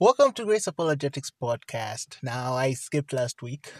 Welcome 0.00 0.32
to 0.32 0.44
Grace 0.44 0.66
Apologetics 0.66 1.30
Podcast. 1.30 2.16
Now, 2.22 2.54
I 2.54 2.72
skipped 2.72 3.12
last 3.12 3.42
week. 3.42 3.72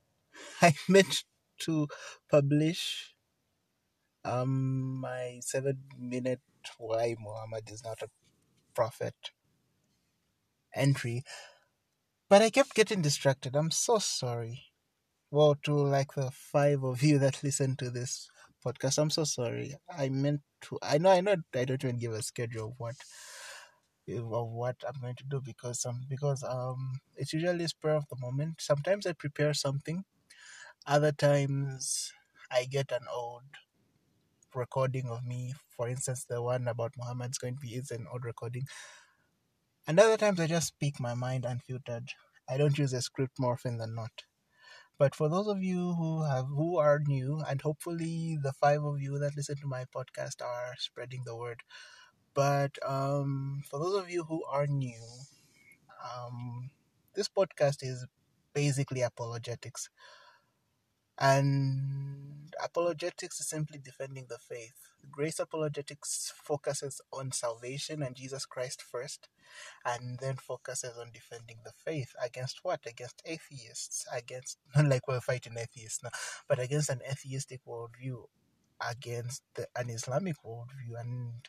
I 0.62 0.74
meant 0.88 1.22
to 1.60 1.86
publish 2.28 3.14
um 4.24 5.00
my 5.00 5.38
seven 5.40 5.78
minute 5.98 6.40
why 6.78 7.14
Muhammad 7.18 7.70
is 7.70 7.84
not 7.84 8.02
a 8.02 8.08
prophet 8.74 9.14
entry, 10.74 11.22
but 12.28 12.42
I 12.42 12.50
kept 12.50 12.74
getting 12.74 13.00
distracted. 13.00 13.54
I'm 13.54 13.70
so 13.70 13.98
sorry. 13.98 14.64
Well, 15.30 15.56
to 15.64 15.74
like 15.74 16.14
the 16.14 16.30
five 16.32 16.82
of 16.82 17.02
you 17.02 17.18
that 17.20 17.44
listen 17.44 17.76
to 17.76 17.90
this 17.90 18.28
podcast, 18.66 18.98
I'm 18.98 19.10
so 19.10 19.24
sorry. 19.24 19.76
I 19.88 20.08
meant 20.08 20.40
to. 20.62 20.78
I 20.82 20.98
know. 20.98 21.10
I 21.10 21.20
know. 21.20 21.36
I 21.54 21.64
don't 21.64 21.84
even 21.84 21.98
give 21.98 22.12
a 22.12 22.22
schedule 22.22 22.68
of 22.68 22.74
what 22.78 22.96
of 24.08 24.48
what 24.50 24.76
I'm 24.86 25.00
going 25.00 25.16
to 25.16 25.24
do 25.24 25.40
because 25.40 25.84
um 25.86 26.02
because 26.08 26.42
um 26.44 27.00
it's 27.16 27.32
usually 27.32 27.66
spur 27.68 27.90
of 27.96 28.06
the 28.08 28.16
moment. 28.20 28.60
Sometimes 28.60 29.06
I 29.06 29.12
prepare 29.12 29.54
something, 29.54 30.04
other 30.86 31.12
times 31.12 32.12
I 32.50 32.64
get 32.64 32.92
an 32.92 33.06
old 33.12 33.44
recording 34.54 35.08
of 35.08 35.24
me. 35.24 35.54
For 35.76 35.88
instance, 35.88 36.24
the 36.24 36.42
one 36.42 36.68
about 36.68 36.92
Muhammad's 36.96 37.38
going 37.38 37.54
to 37.54 37.60
be 37.60 37.74
is 37.74 37.90
an 37.90 38.06
old 38.10 38.24
recording. 38.24 38.64
And 39.86 40.00
other 40.00 40.16
times 40.16 40.40
I 40.40 40.48
just 40.48 40.66
speak 40.66 40.98
my 40.98 41.14
mind 41.14 41.44
unfiltered. 41.44 42.08
I 42.48 42.56
don't 42.56 42.76
use 42.78 42.92
a 42.92 43.00
script 43.00 43.38
more 43.38 43.52
often 43.52 43.76
than 43.78 43.94
not. 43.94 44.10
But 44.98 45.14
for 45.14 45.28
those 45.28 45.48
of 45.48 45.62
you 45.62 45.94
who 45.94 46.24
have 46.24 46.46
who 46.48 46.78
are 46.78 47.00
new, 47.00 47.40
and 47.48 47.62
hopefully 47.62 48.38
the 48.42 48.52
five 48.54 48.84
of 48.84 49.00
you 49.00 49.18
that 49.18 49.36
listen 49.36 49.56
to 49.58 49.66
my 49.68 49.84
podcast 49.86 50.42
are 50.42 50.74
spreading 50.78 51.24
the 51.24 51.36
word. 51.36 51.62
But 52.34 52.78
um, 52.86 53.62
for 53.68 53.78
those 53.78 53.94
of 54.02 54.10
you 54.10 54.24
who 54.24 54.44
are 54.44 54.66
new, 54.66 55.00
um, 56.04 56.70
this 57.14 57.28
podcast 57.28 57.82
is 57.82 58.06
basically 58.54 59.02
apologetics. 59.02 59.88
And 61.18 62.52
apologetics 62.62 63.40
is 63.40 63.48
simply 63.48 63.78
defending 63.78 64.26
the 64.28 64.38
faith. 64.38 64.74
Grace 65.10 65.38
apologetics 65.38 66.32
focuses 66.36 67.00
on 67.12 67.32
salvation 67.32 68.02
and 68.02 68.16
Jesus 68.16 68.46
Christ 68.46 68.82
first, 68.82 69.28
and 69.84 70.18
then 70.20 70.36
focuses 70.36 70.96
on 70.98 71.10
defending 71.12 71.58
the 71.64 71.72
faith 71.72 72.14
against 72.22 72.60
what? 72.64 72.80
Against 72.86 73.22
atheists, 73.26 74.06
against 74.12 74.58
not 74.76 74.86
like 74.86 75.08
we're 75.08 75.20
fighting 75.20 75.56
atheists 75.58 76.02
now, 76.02 76.10
but 76.48 76.58
against 76.60 76.90
an 76.90 77.00
atheistic 77.10 77.60
worldview, 77.66 78.26
against 78.80 79.42
the, 79.54 79.68
an 79.76 79.90
Islamic 79.90 80.36
worldview, 80.44 80.98
and 81.00 81.48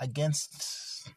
against 0.00 1.10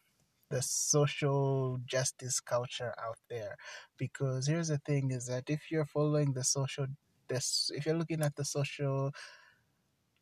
the 0.50 0.62
social 0.62 1.78
justice 1.86 2.40
culture 2.40 2.94
out 3.02 3.18
there. 3.30 3.56
Because 3.98 4.46
here's 4.46 4.68
the 4.68 4.78
thing 4.78 5.10
is 5.10 5.26
that 5.26 5.44
if 5.48 5.70
you're 5.70 5.86
following 5.86 6.32
the 6.34 6.44
social 6.44 6.86
this 7.28 7.70
if 7.74 7.86
you're 7.86 7.96
looking 7.96 8.22
at 8.22 8.36
the 8.36 8.44
social 8.44 9.10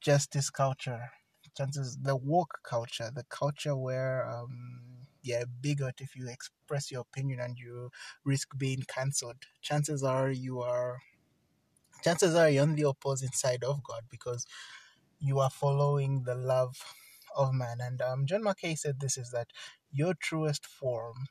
justice 0.00 0.50
culture 0.50 1.10
chances 1.56 1.96
the 2.02 2.16
woke 2.16 2.58
culture 2.64 3.10
the 3.14 3.24
culture 3.28 3.76
where 3.76 4.26
um 4.28 5.06
yeah 5.22 5.44
bigot 5.60 5.96
if 6.00 6.16
you 6.16 6.28
express 6.28 6.90
your 6.90 7.00
opinion 7.02 7.40
and 7.40 7.58
you 7.58 7.90
risk 8.24 8.56
being 8.58 8.82
cancelled 8.88 9.42
chances 9.60 10.02
are 10.02 10.30
you 10.30 10.60
are 10.60 10.98
chances 12.04 12.34
are 12.34 12.48
you're 12.50 12.62
on 12.62 12.74
the 12.74 12.84
opposite 12.84 13.34
side 13.34 13.64
of 13.64 13.82
god 13.82 14.02
because 14.10 14.46
you 15.20 15.38
are 15.38 15.50
following 15.50 16.22
the 16.24 16.34
love 16.34 16.76
of 17.36 17.52
man. 17.52 17.78
And 17.80 18.00
um, 18.02 18.26
John 18.26 18.42
Mackay 18.42 18.74
said 18.74 19.00
this 19.00 19.16
is 19.16 19.30
that 19.30 19.48
your 19.90 20.14
truest 20.14 20.66
form 20.66 21.28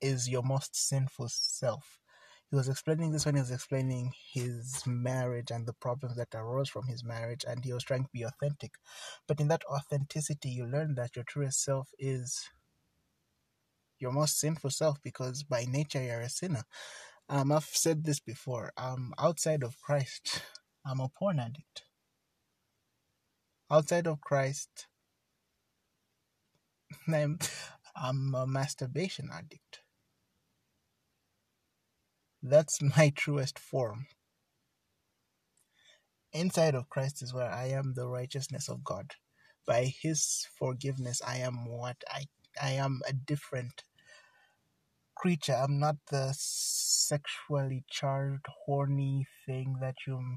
is 0.00 0.28
your 0.28 0.42
most 0.42 0.76
sinful 0.76 1.28
self. 1.30 1.98
He 2.50 2.56
was 2.56 2.68
explaining 2.68 3.10
this 3.10 3.26
when 3.26 3.34
he 3.34 3.40
was 3.40 3.50
explaining 3.50 4.12
his 4.32 4.82
marriage 4.86 5.50
and 5.50 5.66
the 5.66 5.72
problems 5.72 6.16
that 6.16 6.34
arose 6.34 6.68
from 6.68 6.86
his 6.86 7.02
marriage, 7.02 7.44
and 7.48 7.64
he 7.64 7.72
was 7.72 7.82
trying 7.82 8.04
to 8.04 8.10
be 8.12 8.22
authentic. 8.22 8.74
But 9.26 9.40
in 9.40 9.48
that 9.48 9.64
authenticity, 9.68 10.50
you 10.50 10.66
learn 10.66 10.94
that 10.94 11.16
your 11.16 11.24
truest 11.24 11.64
self 11.64 11.88
is 11.98 12.50
your 13.98 14.12
most 14.12 14.38
sinful 14.38 14.70
self 14.70 14.98
because 15.02 15.42
by 15.42 15.64
nature 15.64 16.02
you're 16.02 16.20
a 16.20 16.28
sinner. 16.28 16.64
Um, 17.28 17.50
I've 17.50 17.64
said 17.64 18.04
this 18.04 18.20
before. 18.20 18.72
Um, 18.76 19.14
outside 19.18 19.62
of 19.62 19.80
Christ, 19.80 20.42
I'm 20.86 21.00
a 21.00 21.08
porn 21.08 21.40
addict 21.40 21.84
outside 23.70 24.06
of 24.06 24.20
Christ, 24.20 24.86
I'm, 27.08 27.38
I'm 27.96 28.34
a 28.34 28.46
masturbation 28.46 29.30
addict. 29.32 29.80
That's 32.42 32.80
my 32.98 33.12
truest 33.16 33.58
form. 33.58 34.06
Inside 36.32 36.74
of 36.76 36.88
Christ 36.90 37.22
is 37.22 37.34
where 37.34 37.50
I 37.50 37.68
am 37.68 37.94
the 37.94 38.08
righteousness 38.08 38.68
of 38.68 38.84
God. 38.84 39.12
By 39.66 39.84
His 40.02 40.46
forgiveness, 40.58 41.22
I 41.26 41.38
am 41.38 41.66
what 41.66 41.96
I 42.08 42.24
I 42.62 42.72
am 42.72 43.00
a 43.08 43.12
different 43.12 43.84
creature. 45.16 45.54
I'm 45.54 45.78
not 45.78 45.96
the 46.10 46.34
sexually 46.36 47.84
charged, 47.90 48.46
horny 48.66 49.26
thing 49.46 49.76
that 49.80 49.96
you 50.06 50.36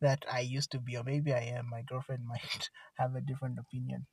that 0.00 0.24
I 0.30 0.40
used 0.40 0.70
to 0.72 0.80
be, 0.80 0.96
or 0.96 1.04
maybe 1.04 1.32
I 1.32 1.40
am. 1.56 1.68
My 1.70 1.82
girlfriend 1.82 2.24
might 2.26 2.70
have 2.98 3.14
a 3.14 3.20
different 3.20 3.58
opinion. 3.58 4.06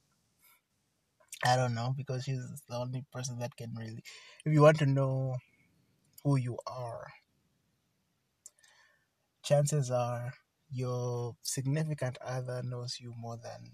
I 1.43 1.55
don't 1.55 1.75
know 1.75 1.93
because 1.95 2.23
she's 2.23 2.63
the 2.69 2.75
only 2.75 3.05
person 3.11 3.39
that 3.39 3.55
can 3.55 3.73
really. 3.77 4.03
If 4.45 4.53
you 4.53 4.61
want 4.61 4.79
to 4.79 4.85
know 4.85 5.35
who 6.23 6.37
you 6.37 6.57
are, 6.65 7.07
chances 9.43 9.91
are 9.91 10.33
your 10.71 11.35
significant 11.43 12.17
other 12.25 12.63
knows 12.63 12.97
you 12.99 13.13
more 13.17 13.37
than 13.37 13.71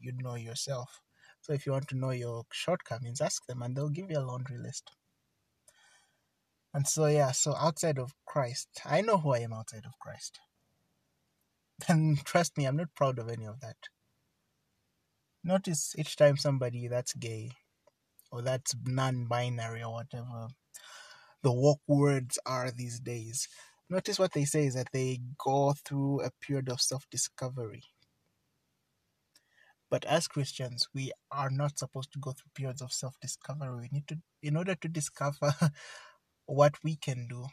you 0.00 0.12
know 0.12 0.34
yourself. 0.34 1.00
So 1.40 1.52
if 1.52 1.66
you 1.66 1.72
want 1.72 1.88
to 1.88 1.96
know 1.96 2.10
your 2.10 2.44
shortcomings, 2.52 3.20
ask 3.20 3.46
them 3.46 3.62
and 3.62 3.76
they'll 3.76 3.90
give 3.90 4.10
you 4.10 4.18
a 4.18 4.26
laundry 4.26 4.58
list. 4.58 4.90
And 6.74 6.88
so, 6.88 7.06
yeah, 7.06 7.30
so 7.30 7.54
outside 7.54 7.98
of 7.98 8.14
Christ, 8.26 8.68
I 8.84 9.00
know 9.00 9.18
who 9.18 9.32
I 9.32 9.38
am 9.38 9.52
outside 9.52 9.84
of 9.86 9.98
Christ. 10.00 10.40
And 11.88 12.18
trust 12.24 12.56
me, 12.58 12.66
I'm 12.66 12.76
not 12.76 12.94
proud 12.94 13.18
of 13.18 13.28
any 13.28 13.46
of 13.46 13.60
that. 13.60 13.76
Notice 15.44 15.94
each 15.98 16.16
time 16.16 16.36
somebody 16.36 16.88
that's 16.88 17.14
gay 17.14 17.52
or 18.32 18.42
that's 18.42 18.74
non 18.84 19.26
binary 19.26 19.82
or 19.82 19.92
whatever 19.92 20.48
the 21.42 21.52
woke 21.52 21.82
words 21.86 22.38
are 22.46 22.70
these 22.70 22.98
days, 23.00 23.48
notice 23.90 24.18
what 24.18 24.32
they 24.32 24.44
say 24.44 24.66
is 24.66 24.74
that 24.74 24.88
they 24.92 25.20
go 25.38 25.74
through 25.86 26.22
a 26.22 26.30
period 26.40 26.68
of 26.70 26.80
self 26.80 27.06
discovery. 27.10 27.84
But 29.90 30.04
as 30.06 30.26
Christians, 30.26 30.88
we 30.94 31.12
are 31.30 31.50
not 31.50 31.78
supposed 31.78 32.12
to 32.14 32.18
go 32.18 32.32
through 32.32 32.50
periods 32.54 32.82
of 32.82 32.92
self 32.92 33.16
discovery. 33.20 33.80
We 33.82 33.88
need 33.92 34.08
to, 34.08 34.18
in 34.42 34.56
order 34.56 34.74
to 34.74 34.88
discover 34.88 35.54
what 36.46 36.74
we 36.82 36.96
can 36.96 37.28
do. 37.28 37.46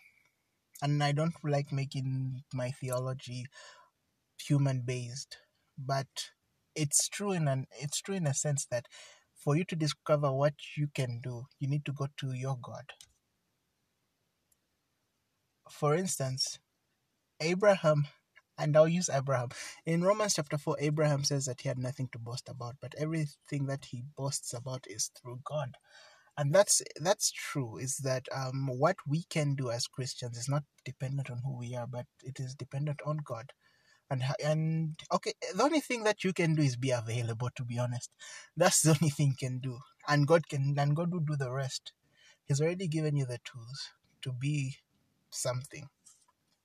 And 0.81 1.03
I 1.03 1.11
don't 1.11 1.35
like 1.43 1.71
making 1.71 2.43
my 2.53 2.71
theology 2.71 3.45
human 4.47 4.81
based, 4.85 5.37
but 5.77 6.07
it's 6.75 7.09
true 7.09 7.31
in 7.31 7.47
an 7.47 7.67
it's 7.79 8.01
true 8.01 8.15
in 8.15 8.27
a 8.27 8.33
sense 8.33 8.65
that 8.71 8.87
for 9.35 9.55
you 9.55 9.63
to 9.65 9.75
discover 9.75 10.31
what 10.31 10.53
you 10.77 10.87
can 10.93 11.19
do, 11.21 11.45
you 11.59 11.67
need 11.67 11.85
to 11.85 11.93
go 11.93 12.07
to 12.17 12.33
your 12.33 12.57
God. 12.61 12.85
For 15.69 15.95
instance, 15.95 16.59
Abraham, 17.39 18.07
and 18.57 18.77
I'll 18.77 18.87
use 18.87 19.09
Abraham. 19.09 19.49
In 19.85 20.03
Romans 20.03 20.35
chapter 20.35 20.57
4, 20.57 20.77
Abraham 20.79 21.23
says 21.23 21.45
that 21.45 21.61
he 21.61 21.69
had 21.69 21.79
nothing 21.79 22.09
to 22.11 22.19
boast 22.19 22.49
about, 22.49 22.75
but 22.81 22.93
everything 22.97 23.65
that 23.67 23.85
he 23.85 24.03
boasts 24.15 24.53
about 24.53 24.85
is 24.87 25.09
through 25.19 25.39
God. 25.43 25.75
And 26.37 26.53
that's 26.53 26.81
that's 27.01 27.31
true, 27.31 27.77
is 27.77 27.97
that 27.97 28.27
um 28.33 28.69
what 28.79 28.97
we 29.07 29.23
can 29.29 29.55
do 29.55 29.71
as 29.71 29.87
Christians 29.87 30.37
is 30.37 30.49
not 30.49 30.63
dependent 30.85 31.29
on 31.29 31.39
who 31.45 31.57
we 31.57 31.75
are, 31.75 31.87
but 31.87 32.05
it 32.23 32.39
is 32.39 32.55
dependent 32.55 33.01
on 33.05 33.19
God 33.23 33.51
and 34.11 34.23
and 34.43 34.99
okay 35.11 35.33
the 35.55 35.63
only 35.63 35.79
thing 35.79 36.03
that 36.03 36.23
you 36.23 36.33
can 36.33 36.53
do 36.55 36.61
is 36.61 36.75
be 36.75 36.91
available 36.91 37.49
to 37.55 37.63
be 37.63 37.79
honest. 37.79 38.11
That's 38.57 38.81
the 38.81 38.91
only 38.91 39.09
thing 39.09 39.29
you 39.29 39.47
can 39.47 39.59
do. 39.59 39.79
And 40.07 40.27
god 40.27 40.47
can 40.49 40.75
and 40.77 40.95
god 40.95 41.11
will 41.13 41.21
do 41.21 41.35
the 41.37 41.51
rest. 41.51 41.93
He's 42.47 42.61
already 42.61 42.87
given 42.87 43.15
you 43.15 43.25
the 43.25 43.39
tools 43.45 43.89
to 44.23 44.33
be 44.33 44.77
something 45.31 45.87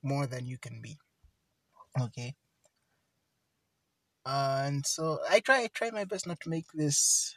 more 0.02 0.26
than 0.26 0.46
you 0.46 0.58
can 0.58 0.80
be. 0.82 0.98
Okay? 2.00 2.34
And 4.26 4.84
so 4.86 5.20
i 5.30 5.40
try 5.40 5.62
I 5.62 5.68
try 5.68 5.90
my 5.90 6.04
best 6.04 6.26
not 6.26 6.40
to 6.40 6.50
make 6.50 6.66
this 6.74 7.34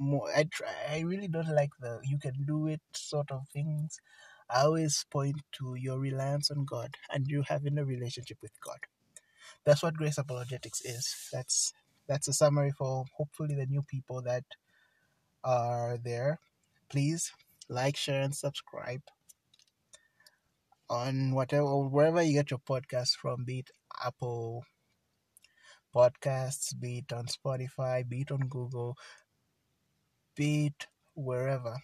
more 0.00 0.30
i 0.36 0.44
try 0.44 0.72
i 0.88 1.00
really 1.00 1.26
don't 1.28 1.48
like 1.60 1.72
the 1.80 1.98
you 2.04 2.18
can 2.18 2.44
do 2.46 2.68
it 2.68 2.80
sort 2.94 3.30
of 3.32 3.42
things. 3.52 4.00
I 4.50 4.62
always 4.62 5.04
point 5.10 5.42
to 5.58 5.74
your 5.74 5.98
reliance 5.98 6.50
on 6.50 6.64
god 6.64 6.94
and 7.12 7.26
you 7.26 7.42
having 7.42 7.76
a 7.78 7.84
relationship 7.84 8.38
with 8.40 8.52
god 8.60 8.78
that's 9.68 9.82
what 9.82 9.94
grace 9.94 10.18
apologetics 10.18 10.80
is 10.80 11.28
that's 11.32 11.72
that's 12.08 12.28
a 12.28 12.32
summary 12.32 12.72
for 12.72 13.04
hopefully 13.16 13.54
the 13.54 13.66
new 13.66 13.82
people 13.82 14.22
that 14.22 14.44
are 15.44 15.98
there 16.02 16.40
please 16.88 17.32
like, 17.68 17.96
share, 17.96 18.22
and 18.22 18.34
subscribe 18.34 19.02
on 20.88 21.32
whatever 21.32 21.86
wherever 21.86 22.22
you 22.22 22.32
get 22.32 22.50
your 22.50 22.60
podcast 22.60 23.10
from, 23.20 23.44
be 23.44 23.60
it 23.60 23.70
Apple 24.04 24.64
Podcasts, 25.94 26.78
be 26.78 26.98
it 26.98 27.12
on 27.12 27.26
Spotify, 27.26 28.08
be 28.08 28.22
it 28.22 28.32
on 28.32 28.48
Google, 28.48 28.96
be 30.34 30.66
it 30.66 30.86
wherever, 31.14 31.76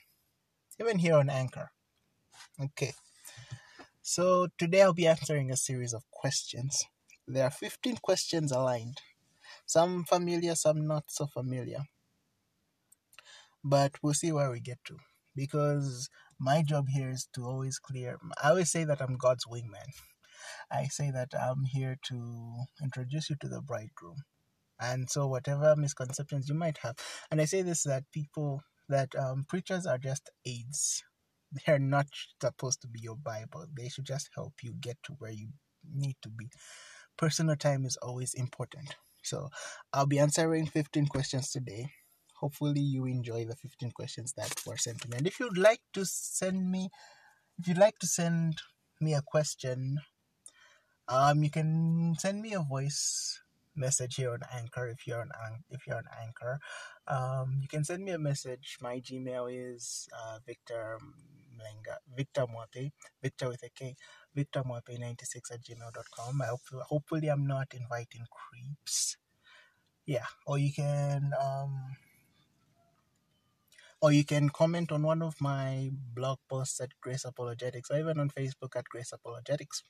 even 0.81 0.99
here 0.99 1.17
on 1.17 1.29
Anchor. 1.29 1.71
Okay. 2.61 2.93
So 4.01 4.49
today 4.59 4.83
I'll 4.83 4.93
be 4.93 5.07
answering 5.07 5.51
a 5.51 5.57
series 5.57 5.93
of 5.93 6.03
questions. 6.11 6.85
There 7.27 7.45
are 7.45 7.51
15 7.51 7.97
questions 8.03 8.53
aligned. 8.53 8.99
Some 9.67 10.05
familiar, 10.05 10.55
some 10.55 10.87
not 10.87 11.05
so 11.09 11.27
familiar. 11.27 11.85
But 13.65 13.93
we'll 14.03 14.15
see 14.15 14.33
where 14.33 14.51
we 14.51 14.61
get 14.61 14.79
to. 14.87 14.97
Because 15.35 16.11
my 16.39 16.63
job 16.63 16.87
here 16.91 17.11
is 17.11 17.29
to 17.35 17.45
always 17.45 17.79
clear. 17.79 18.19
I 18.43 18.51
always 18.51 18.71
say 18.71 18.85
that 18.85 19.01
I'm 19.03 19.17
God's 19.17 19.47
wingman. 19.47 19.89
I 20.71 20.85
say 20.87 21.11
that 21.13 21.31
I'm 21.35 21.65
here 21.65 21.97
to 22.09 22.57
introduce 22.83 23.31
you 23.31 23.37
to 23.41 23.49
the 23.49 23.63
bridegroom. 23.63 24.19
And 24.81 25.09
so, 25.11 25.27
whatever 25.29 25.75
misconceptions 25.77 26.49
you 26.49 26.55
might 26.55 26.79
have, 26.79 26.97
and 27.31 27.41
I 27.41 27.47
say 27.47 27.63
this 27.63 27.85
that 27.85 28.05
people, 28.13 28.63
that 28.89 29.15
um, 29.17 29.45
preachers 29.49 29.87
are 29.87 29.99
just 29.99 30.31
aids. 30.47 31.03
They're 31.67 31.79
not 31.79 32.07
supposed 32.43 32.83
to 32.83 32.89
be 32.89 33.01
your 33.01 33.17
Bible. 33.17 33.67
They 33.77 33.89
should 33.89 34.07
just 34.07 34.31
help 34.35 34.55
you 34.63 34.75
get 34.81 34.99
to 35.05 35.15
where 35.19 35.31
you 35.31 35.51
need 35.95 36.17
to 36.23 36.31
be. 36.31 36.49
Personal 37.17 37.57
time 37.57 37.85
is 37.85 37.97
always 37.99 38.35
important. 38.35 38.97
So, 39.23 39.49
I'll 39.93 40.07
be 40.07 40.19
answering 40.19 40.67
15 40.67 41.07
questions 41.07 41.51
today. 41.51 41.91
Hopefully 42.41 42.81
you 42.81 43.07
enjoy 43.07 43.45
the 43.47 43.57
15 43.57 43.93
questions 43.93 44.35
that 44.37 44.53
were 44.67 44.77
sent 44.77 45.01
to 45.03 45.09
me. 45.09 45.17
And 45.19 45.27
if 45.27 45.41
you'd 45.41 45.57
like 45.57 45.81
to 45.95 46.05
send 46.05 46.71
me 46.71 46.91
if 47.59 47.69
you'd 47.69 47.79
like 47.79 47.99
to 48.01 48.07
send 48.07 48.61
me 49.01 49.15
a 49.15 49.23
question 49.23 49.99
um 51.09 51.43
you 51.43 51.51
can 51.51 52.15
send 52.19 52.43
me 52.43 52.53
a 52.55 52.61
voice 52.61 53.41
message 53.77 54.17
here 54.17 54.33
on 54.33 54.41
anchor 54.53 54.89
if 54.89 55.07
you're 55.07 55.21
on 55.21 55.31
if 55.71 55.87
you're 55.87 55.97
on 55.97 56.11
anchor. 56.21 56.59
Um 57.07 57.61
you 57.63 57.69
can 57.69 57.85
send 57.85 58.05
me 58.05 58.13
a 58.13 58.19
message. 58.19 58.77
My 58.81 59.01
gmail 59.01 59.47
is 59.51 60.09
uh, 60.13 60.39
victor 60.47 60.99
Mlenga, 61.55 61.97
Victor 62.17 62.47
Mwape, 62.47 62.93
Victor 63.23 63.49
with 63.49 63.63
a 63.63 63.71
K, 63.71 63.95
Victor 64.35 64.63
Mwape 64.63 64.99
96 64.99 65.51
at 65.53 65.63
gmail.com. 65.63 66.43
I 66.43 66.47
hope, 66.47 66.61
hopefully, 66.87 67.29
I'm 67.29 67.47
not 67.47 67.69
inviting 67.75 68.27
creeps. 68.31 69.17
Yeah, 70.07 70.27
or 70.47 70.59
you 70.59 70.73
can 70.73 71.33
um, 71.43 71.97
or 74.05 74.13
you 74.13 74.25
can 74.25 74.51
comment 74.51 74.93
on 74.93 75.03
one 75.03 75.23
of 75.23 75.35
my 75.41 75.91
blog 76.15 76.39
posts 76.49 76.79
at 76.81 76.91
Grace 77.01 77.25
Apologetics 77.25 77.91
or 77.91 77.99
even 77.99 78.21
on 78.21 78.29
Facebook 78.29 78.77
at 78.77 78.85
Grace 78.85 79.13
Apologetics. 79.13 79.83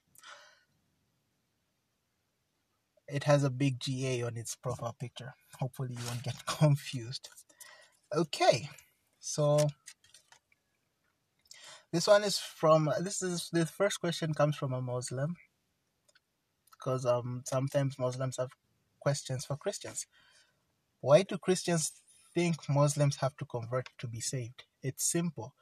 It 3.09 3.25
has 3.25 3.43
a 3.43 3.51
big 3.51 3.81
GA 3.81 4.23
on 4.23 4.37
its 4.37 4.55
profile 4.55 4.95
picture. 4.99 5.35
Hopefully, 5.59 5.97
you 5.99 6.07
won't 6.07 6.23
get 6.23 6.47
confused. 6.47 7.29
Okay, 8.15 8.69
so 9.19 9.59
this 11.95 12.07
one 12.07 12.25
is 12.25 12.39
from 12.39 12.91
this 13.01 13.23
is 13.23 13.49
the 13.53 13.65
first 13.65 14.01
question 14.01 14.35
comes 14.35 14.57
from 14.57 14.73
a 14.75 14.83
Muslim 14.83 15.37
because 16.73 17.07
um 17.07 17.43
sometimes 17.47 17.99
Muslims 17.99 18.37
have 18.37 18.51
questions 19.01 19.45
for 19.47 19.57
Christians. 19.57 20.07
Why 21.01 21.23
do 21.23 21.39
Christians 21.39 21.93
think 22.35 22.69
Muslims 22.69 23.17
have 23.17 23.37
to 23.37 23.45
convert 23.45 23.89
to 23.99 24.09
be 24.09 24.21
saved. 24.21 24.65
It's 24.83 25.11
simple. 25.11 25.55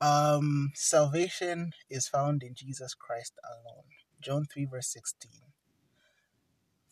Um, 0.00 0.72
salvation 0.74 1.72
is 1.88 2.08
found 2.08 2.42
in 2.42 2.54
Jesus 2.54 2.94
Christ 2.94 3.32
alone. 3.42 3.84
John 4.20 4.44
3, 4.52 4.66
verse 4.66 4.92
16. 4.92 5.30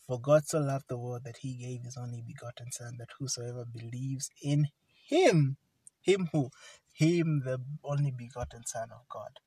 For 0.07 0.19
God 0.19 0.45
so 0.45 0.59
loved 0.59 0.85
the 0.89 0.97
world 0.97 1.21
that 1.25 1.37
he 1.37 1.53
gave 1.55 1.83
his 1.83 1.95
only 1.95 2.23
begotten 2.25 2.71
Son, 2.71 2.95
that 2.97 3.09
whosoever 3.19 3.65
believes 3.65 4.29
in 4.41 4.67
him, 5.05 5.57
him 6.03 6.29
who? 6.31 6.51
Him, 6.93 7.41
the 7.45 7.59
only 7.83 8.11
begotten 8.11 8.65
Son 8.65 8.89
of 8.91 9.09
God. 9.09 9.39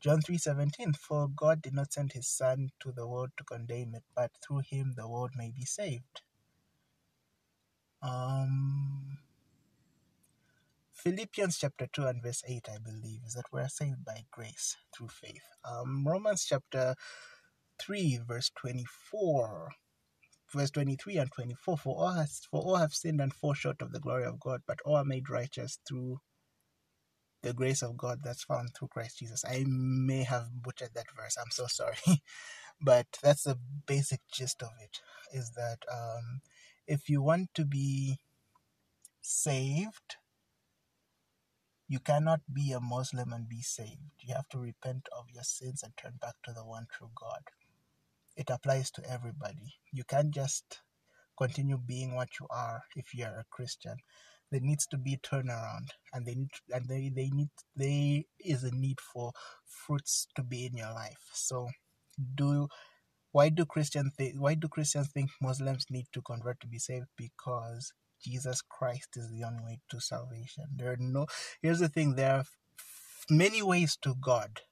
John 0.00 0.20
3:17 0.22 0.96
For 0.96 1.28
God 1.28 1.62
did 1.62 1.74
not 1.74 1.92
send 1.92 2.12
his 2.12 2.28
son 2.28 2.70
to 2.80 2.92
the 2.92 3.06
world 3.06 3.30
to 3.36 3.44
condemn 3.44 3.94
it 3.94 4.04
but 4.14 4.30
through 4.46 4.60
him 4.60 4.94
the 4.96 5.08
world 5.08 5.32
may 5.36 5.50
be 5.50 5.64
saved. 5.64 6.22
Um, 8.00 9.18
Philippians 10.92 11.58
chapter 11.58 11.88
2 11.92 12.06
and 12.06 12.22
verse 12.22 12.42
8, 12.46 12.68
I 12.74 12.78
believe, 12.78 13.20
is 13.26 13.34
that 13.34 13.52
we 13.52 13.60
are 13.60 13.68
saved 13.68 14.04
by 14.04 14.24
grace 14.30 14.76
through 14.96 15.08
faith. 15.08 15.42
Um, 15.64 16.06
Romans 16.06 16.44
chapter 16.44 16.94
3, 17.80 18.20
verse 18.26 18.50
24, 18.56 19.70
verse 20.52 20.70
23 20.70 21.18
and 21.18 21.32
24, 21.32 21.78
for 21.78 21.96
all, 21.96 22.12
has, 22.12 22.42
for 22.50 22.60
all 22.62 22.76
have 22.76 22.92
sinned 22.94 23.20
and 23.20 23.34
fall 23.34 23.54
short 23.54 23.82
of 23.82 23.92
the 23.92 24.00
glory 24.00 24.24
of 24.24 24.40
God, 24.40 24.62
but 24.66 24.80
all 24.84 24.96
are 24.96 25.04
made 25.04 25.30
righteous 25.30 25.78
through 25.88 26.20
the 27.42 27.52
grace 27.52 27.82
of 27.82 27.96
God 27.96 28.20
that's 28.24 28.44
found 28.44 28.70
through 28.74 28.88
Christ 28.88 29.18
Jesus. 29.18 29.44
I 29.44 29.64
may 29.66 30.24
have 30.24 30.62
butchered 30.62 30.90
that 30.94 31.06
verse. 31.16 31.36
I'm 31.40 31.50
so 31.50 31.66
sorry. 31.68 31.96
but 32.80 33.06
that's 33.22 33.44
the 33.44 33.58
basic 33.86 34.20
gist 34.32 34.62
of 34.62 34.70
it 34.82 35.00
is 35.36 35.52
that 35.56 35.78
um, 35.92 36.40
if 36.86 37.08
you 37.08 37.22
want 37.22 37.50
to 37.54 37.64
be 37.64 38.18
saved, 39.20 40.16
you 41.88 42.00
cannot 42.00 42.40
be 42.52 42.72
a 42.72 42.80
Muslim 42.80 43.32
and 43.32 43.48
be 43.48 43.62
saved. 43.62 44.00
You 44.20 44.34
have 44.34 44.48
to 44.50 44.58
repent 44.58 45.08
of 45.16 45.26
your 45.32 45.44
sins 45.44 45.82
and 45.82 45.92
turn 45.96 46.14
back 46.20 46.34
to 46.44 46.52
the 46.52 46.64
one 46.64 46.86
true 46.92 47.10
God. 47.18 47.42
It 48.38 48.50
applies 48.50 48.92
to 48.92 49.02
everybody. 49.10 49.74
You 49.92 50.04
can't 50.04 50.32
just 50.32 50.80
continue 51.36 51.78
being 51.78 52.14
what 52.14 52.28
you 52.40 52.46
are 52.50 52.82
if 52.96 53.14
you're 53.14 53.28
a 53.40 53.44
Christian. 53.50 53.96
There 54.52 54.60
needs 54.62 54.86
to 54.88 54.98
be 54.98 55.18
turnaround, 55.18 55.88
and 56.14 56.24
they 56.24 56.36
need 56.36 56.50
and 56.70 56.88
they, 56.88 57.10
they 57.14 57.30
need 57.30 57.50
there 57.76 58.22
is 58.40 58.64
a 58.64 58.70
need 58.70 59.00
for 59.00 59.32
fruits 59.66 60.28
to 60.36 60.44
be 60.44 60.66
in 60.66 60.76
your 60.76 60.94
life. 60.94 61.18
So, 61.34 61.68
do 62.36 62.68
why 63.32 63.50
do 63.50 63.66
Christians 63.66 64.12
think 64.16 64.36
why 64.40 64.54
do 64.54 64.68
Christians 64.68 65.10
think 65.12 65.30
Muslims 65.42 65.86
need 65.90 66.06
to 66.14 66.22
convert 66.22 66.60
to 66.60 66.68
be 66.68 66.78
saved? 66.78 67.08
Because 67.16 67.92
Jesus 68.24 68.62
Christ 68.62 69.10
is 69.16 69.30
the 69.30 69.44
only 69.44 69.64
way 69.64 69.80
to 69.90 70.00
salvation. 70.00 70.64
There 70.76 70.92
are 70.92 70.98
no 71.00 71.26
here's 71.62 71.80
the 71.80 71.88
thing, 71.90 72.14
there 72.14 72.36
are 72.36 72.44
many 73.30 73.62
ways 73.62 73.98
to 74.02 74.14
God, 74.20 74.62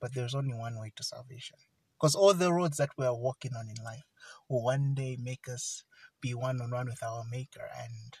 but 0.00 0.14
there's 0.14 0.34
only 0.34 0.54
one 0.54 0.80
way 0.80 0.92
to 0.96 1.04
salvation. 1.04 1.58
Because 1.98 2.14
all 2.14 2.34
the 2.34 2.52
roads 2.52 2.76
that 2.76 2.90
we 2.96 3.04
are 3.06 3.16
walking 3.16 3.52
on 3.56 3.68
in 3.68 3.82
life 3.84 4.04
will 4.48 4.62
one 4.62 4.94
day 4.94 5.16
make 5.20 5.48
us 5.48 5.82
be 6.20 6.34
one 6.34 6.60
on 6.60 6.70
one 6.70 6.86
with 6.86 7.02
our 7.02 7.24
Maker. 7.30 7.68
And 7.76 8.16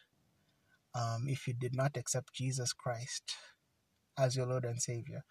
um, 0.94 1.28
if 1.28 1.46
you 1.46 1.54
did 1.54 1.76
not 1.76 1.96
accept 1.96 2.34
Jesus 2.34 2.72
Christ 2.72 3.34
as 4.18 4.36
your 4.36 4.46
Lord 4.46 4.64
and 4.64 4.82
Savior, 4.82 5.24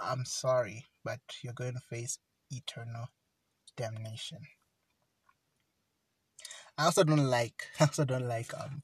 I'm 0.00 0.24
sorry, 0.24 0.86
but 1.04 1.20
you're 1.42 1.52
going 1.52 1.74
to 1.74 1.80
face 1.80 2.18
eternal 2.50 3.08
damnation. 3.76 4.38
I 6.78 6.86
also 6.86 7.04
don't 7.04 7.28
like 7.28 7.66
I 7.80 7.84
also 7.84 8.04
don't 8.04 8.26
like 8.26 8.52
um 8.58 8.82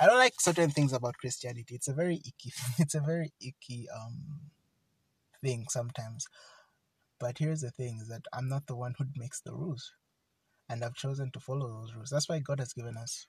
I 0.00 0.06
don't 0.06 0.18
like 0.18 0.40
certain 0.40 0.70
things 0.70 0.92
about 0.92 1.18
Christianity. 1.18 1.74
It's 1.74 1.88
a 1.88 1.94
very 1.94 2.16
icky 2.16 2.52
it's 2.78 2.94
a 2.94 3.00
very 3.00 3.32
icky 3.40 3.86
um 3.94 4.40
thing 5.42 5.66
sometimes. 5.68 6.26
But 7.20 7.38
here's 7.38 7.62
the 7.62 7.70
thing 7.70 7.98
is 8.02 8.08
that 8.08 8.22
I'm 8.32 8.48
not 8.48 8.66
the 8.66 8.76
one 8.76 8.94
who 8.98 9.06
makes 9.16 9.40
the 9.40 9.52
rules. 9.54 9.92
And 10.68 10.84
I've 10.84 10.94
chosen 10.94 11.30
to 11.32 11.40
follow 11.40 11.68
those 11.68 11.94
rules. 11.94 12.10
That's 12.10 12.28
why 12.28 12.40
God 12.40 12.60
has 12.60 12.72
given 12.72 12.96
us 12.96 13.26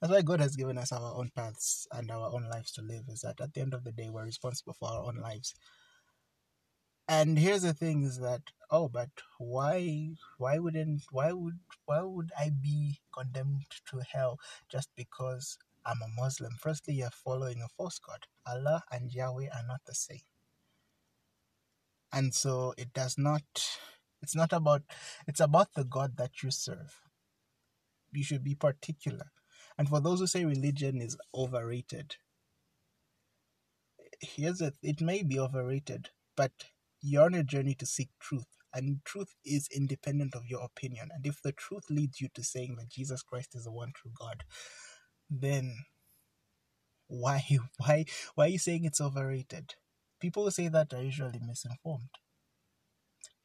that's 0.00 0.12
why 0.12 0.22
God 0.22 0.40
has 0.40 0.56
given 0.56 0.78
us 0.78 0.92
our 0.92 1.14
own 1.14 1.30
paths 1.34 1.86
and 1.92 2.10
our 2.10 2.32
own 2.32 2.48
lives 2.50 2.72
to 2.72 2.82
live, 2.82 3.04
is 3.08 3.20
that 3.20 3.40
at 3.40 3.54
the 3.54 3.60
end 3.60 3.74
of 3.74 3.84
the 3.84 3.92
day 3.92 4.08
we're 4.10 4.24
responsible 4.24 4.74
for 4.74 4.88
our 4.90 5.04
own 5.04 5.16
lives. 5.16 5.54
And 7.08 7.38
here's 7.38 7.62
the 7.62 7.74
thing 7.74 8.04
is 8.04 8.18
that 8.20 8.42
oh 8.70 8.88
but 8.88 9.10
why 9.38 10.10
why 10.38 10.58
wouldn't 10.58 11.02
why 11.10 11.32
would 11.32 11.58
why 11.86 12.02
would 12.02 12.30
I 12.38 12.50
be 12.50 13.00
condemned 13.12 13.66
to 13.90 14.00
hell 14.12 14.38
just 14.70 14.90
because 14.96 15.58
I'm 15.84 16.02
a 16.02 16.20
Muslim? 16.20 16.52
Firstly, 16.60 16.94
you're 16.94 17.10
following 17.10 17.62
a 17.62 17.68
false 17.68 17.98
God. 17.98 18.26
Allah 18.46 18.84
and 18.92 19.12
Yahweh 19.12 19.48
are 19.48 19.66
not 19.66 19.80
the 19.86 19.94
same. 19.94 20.20
And 22.12 22.34
so 22.34 22.74
it 22.78 22.92
does 22.94 23.16
not 23.18 23.42
it's 24.22 24.36
not 24.36 24.52
about 24.52 24.82
it's 25.28 25.40
about 25.40 25.74
the 25.74 25.84
God 25.84 26.16
that 26.18 26.42
you 26.42 26.50
serve. 26.50 27.00
You 28.12 28.24
should 28.24 28.44
be 28.44 28.54
particular. 28.54 29.32
And 29.78 29.88
for 29.88 30.00
those 30.00 30.20
who 30.20 30.26
say 30.28 30.44
religion 30.44 31.00
is 31.00 31.16
overrated, 31.34 32.16
here's 34.20 34.60
it 34.60 34.74
it 34.82 35.00
may 35.00 35.22
be 35.22 35.38
overrated, 35.40 36.10
but 36.36 36.52
you're 37.02 37.26
on 37.26 37.34
a 37.34 37.44
journey 37.44 37.74
to 37.76 37.86
seek 37.86 38.10
truth, 38.20 38.46
and 38.74 39.00
truth 39.04 39.34
is 39.44 39.68
independent 39.74 40.34
of 40.34 40.46
your 40.46 40.62
opinion. 40.64 41.10
And 41.14 41.26
if 41.26 41.42
the 41.42 41.52
truth 41.52 41.84
leads 41.90 42.20
you 42.20 42.28
to 42.34 42.44
saying 42.44 42.76
that 42.78 42.90
Jesus 42.90 43.22
Christ 43.22 43.54
is 43.54 43.64
the 43.64 43.72
one 43.72 43.92
true 43.94 44.12
God, 44.18 44.44
then 45.30 45.76
Why? 47.08 47.44
Why? 47.78 48.04
Why 48.34 48.46
are 48.46 48.48
you 48.48 48.58
saying 48.58 48.84
it's 48.84 49.00
overrated? 49.00 49.74
People 50.20 50.44
who 50.44 50.50
say 50.50 50.68
that 50.68 50.92
are 50.92 51.02
usually 51.02 51.40
misinformed. 51.44 52.10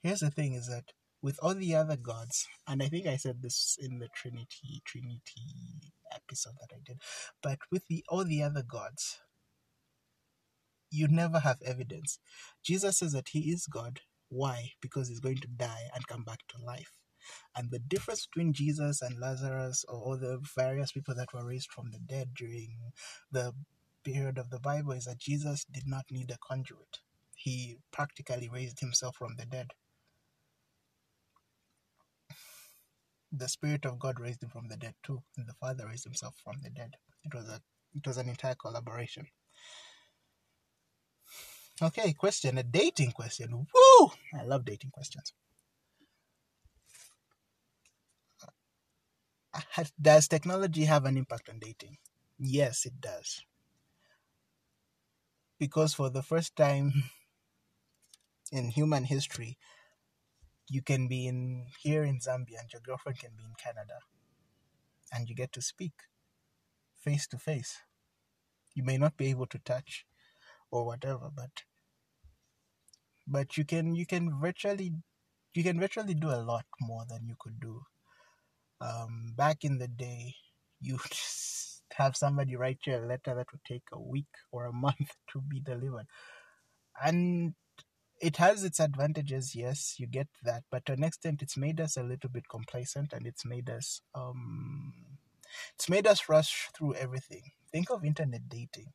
Here's 0.03 0.20
the 0.20 0.29
thing: 0.32 0.53
is 0.53 0.67
that 0.67 0.91
with 1.22 1.39
all 1.41 1.55
the 1.55 1.75
other 1.75 1.98
gods, 1.98 2.48
and 2.67 2.84
I 2.84 2.88
think 2.88 3.08
I 3.08 3.17
said 3.17 3.41
this 3.41 3.77
in 3.82 4.00
the 4.00 4.10
Trinity 4.10 4.82
Trinity 4.86 5.94
episode 6.13 6.53
that 6.60 6.75
I 6.75 6.79
did, 6.86 7.01
but 7.41 7.60
with 7.72 7.88
the 7.88 8.03
all 8.10 8.24
the 8.24 8.44
other 8.44 8.63
gods, 8.63 9.20
you 10.91 11.08
never 11.08 11.39
have 11.39 11.58
evidence. 11.65 12.20
Jesus 12.63 13.00
says 13.00 13.13
that 13.13 13.29
he 13.29 13.51
is 13.51 13.67
God. 13.67 14.01
Why? 14.29 14.72
Because 14.82 15.10
he's 15.10 15.20
going 15.20 15.38
to 15.38 15.48
die 15.48 15.89
and 15.94 16.08
come 16.08 16.24
back 16.24 16.39
to 16.50 16.63
life. 16.63 16.91
And 17.55 17.72
the 17.72 17.79
difference 17.79 18.27
between 18.27 18.53
Jesus 18.53 19.01
and 19.01 19.20
Lazarus 19.20 19.86
or 19.88 20.00
all 20.00 20.17
the 20.17 20.39
various 20.55 20.91
people 20.91 21.15
that 21.15 21.34
were 21.34 21.46
raised 21.46 21.72
from 21.72 21.91
the 21.91 22.00
dead 22.00 22.29
during 22.36 22.77
the 23.32 23.53
period 24.06 24.38
of 24.38 24.50
the 24.52 24.60
Bible 24.60 24.94
is 24.94 25.06
that 25.06 25.18
Jesus 25.18 25.66
did 25.66 25.88
not 25.88 26.06
need 26.12 26.32
a 26.32 26.38
conduit. 26.48 27.00
He 27.36 27.78
practically 27.92 28.50
raised 28.54 28.80
himself 28.80 29.16
from 29.18 29.36
the 29.38 29.46
dead. 29.46 29.72
The 33.32 33.50
Spirit 33.50 33.86
of 33.86 34.00
God 34.00 34.20
raised 34.20 34.44
him 34.44 34.50
from 34.50 34.70
the 34.70 34.78
dead 34.78 34.94
too, 35.04 35.22
and 35.38 35.48
the 35.48 35.56
Father 35.60 35.88
raised 35.88 36.06
himself 36.06 36.36
from 36.44 36.62
the 36.64 36.70
dead. 36.70 36.96
It 37.26 37.34
was 37.34 37.50
a 37.50 37.62
it 37.96 38.08
was 38.08 38.18
an 38.18 38.30
entire 38.30 38.56
collaboration. 38.56 39.28
Okay, 41.82 42.14
question, 42.14 42.58
a 42.58 42.64
dating 42.64 43.12
question. 43.12 43.52
Woo! 43.52 44.12
I 44.40 44.44
love 44.46 44.64
dating 44.66 44.92
questions. 44.92 45.34
Uh, 49.54 49.84
does 50.02 50.28
technology 50.28 50.86
have 50.86 51.06
an 51.06 51.18
impact 51.18 51.50
on 51.50 51.60
dating? 51.60 51.98
Yes, 52.38 52.86
it 52.86 53.02
does. 53.02 53.42
Because 55.60 55.94
for 55.94 56.10
the 56.10 56.24
first 56.24 56.56
time 56.56 56.92
in 58.52 58.70
human 58.70 59.06
history, 59.06 59.58
you 60.68 60.82
can 60.82 61.08
be 61.08 61.28
in 61.28 61.68
here 61.82 62.04
in 62.04 62.20
Zambia 62.20 62.60
and 62.60 62.72
your 62.74 62.82
girlfriend 62.82 63.20
can 63.20 63.32
be 63.38 63.44
in 63.44 63.54
Canada. 63.58 64.00
And 65.14 65.30
you 65.30 65.36
get 65.36 65.52
to 65.54 65.62
speak 65.62 65.94
face 66.96 67.28
to 67.28 67.38
face. 67.38 67.78
You 68.74 68.84
may 68.84 68.98
not 68.98 69.16
be 69.18 69.28
able 69.28 69.46
to 69.48 69.60
touch 69.60 70.06
or 70.72 70.86
whatever, 70.86 71.30
but 71.36 71.64
but 73.28 73.58
you 73.58 73.66
can 73.66 73.96
you 73.96 74.06
can 74.06 74.40
virtually 74.40 74.94
you 75.54 75.64
can 75.64 75.80
virtually 75.80 76.14
do 76.14 76.30
a 76.30 76.42
lot 76.44 76.66
more 76.82 77.06
than 77.08 77.28
you 77.28 77.36
could 77.40 77.60
do 77.60 77.82
um, 78.82 79.34
back 79.36 79.64
in 79.64 79.78
the 79.78 79.88
day, 79.88 80.36
you 80.82 81.00
have 81.94 82.15
somebody 82.15 82.56
write 82.56 82.80
you 82.86 82.98
a 82.98 83.00
letter 83.00 83.36
that 83.36 83.51
would 83.51 83.63
take 83.65 83.84
a 83.92 84.00
week 84.00 84.34
or 84.51 84.65
a 84.65 84.74
month 84.86 85.15
to 85.32 85.42
be 85.42 85.60
delivered. 85.60 86.08
And 87.04 87.56
it 88.22 88.38
has 88.38 88.63
its 88.63 88.80
advantages, 88.80 89.56
yes, 89.56 89.96
you 90.00 90.08
get 90.08 90.27
that, 90.44 90.63
but 90.72 90.86
to 90.86 90.94
an 90.94 91.04
extent, 91.04 91.42
it's 91.42 91.58
made 91.58 91.82
us 91.82 91.98
a 91.98 92.04
little 92.04 92.30
bit 92.30 92.48
complacent, 92.50 93.12
and 93.12 93.27
it's 93.27 93.46
made 93.46 93.70
us 93.70 94.01
um, 94.13 94.94
it's 95.75 95.89
made 95.89 96.08
us 96.08 96.30
rush 96.30 96.70
through 96.75 96.96
everything. 96.96 97.51
Think 97.72 97.89
of 97.89 98.06
internet 98.06 98.48
dating 98.48 98.94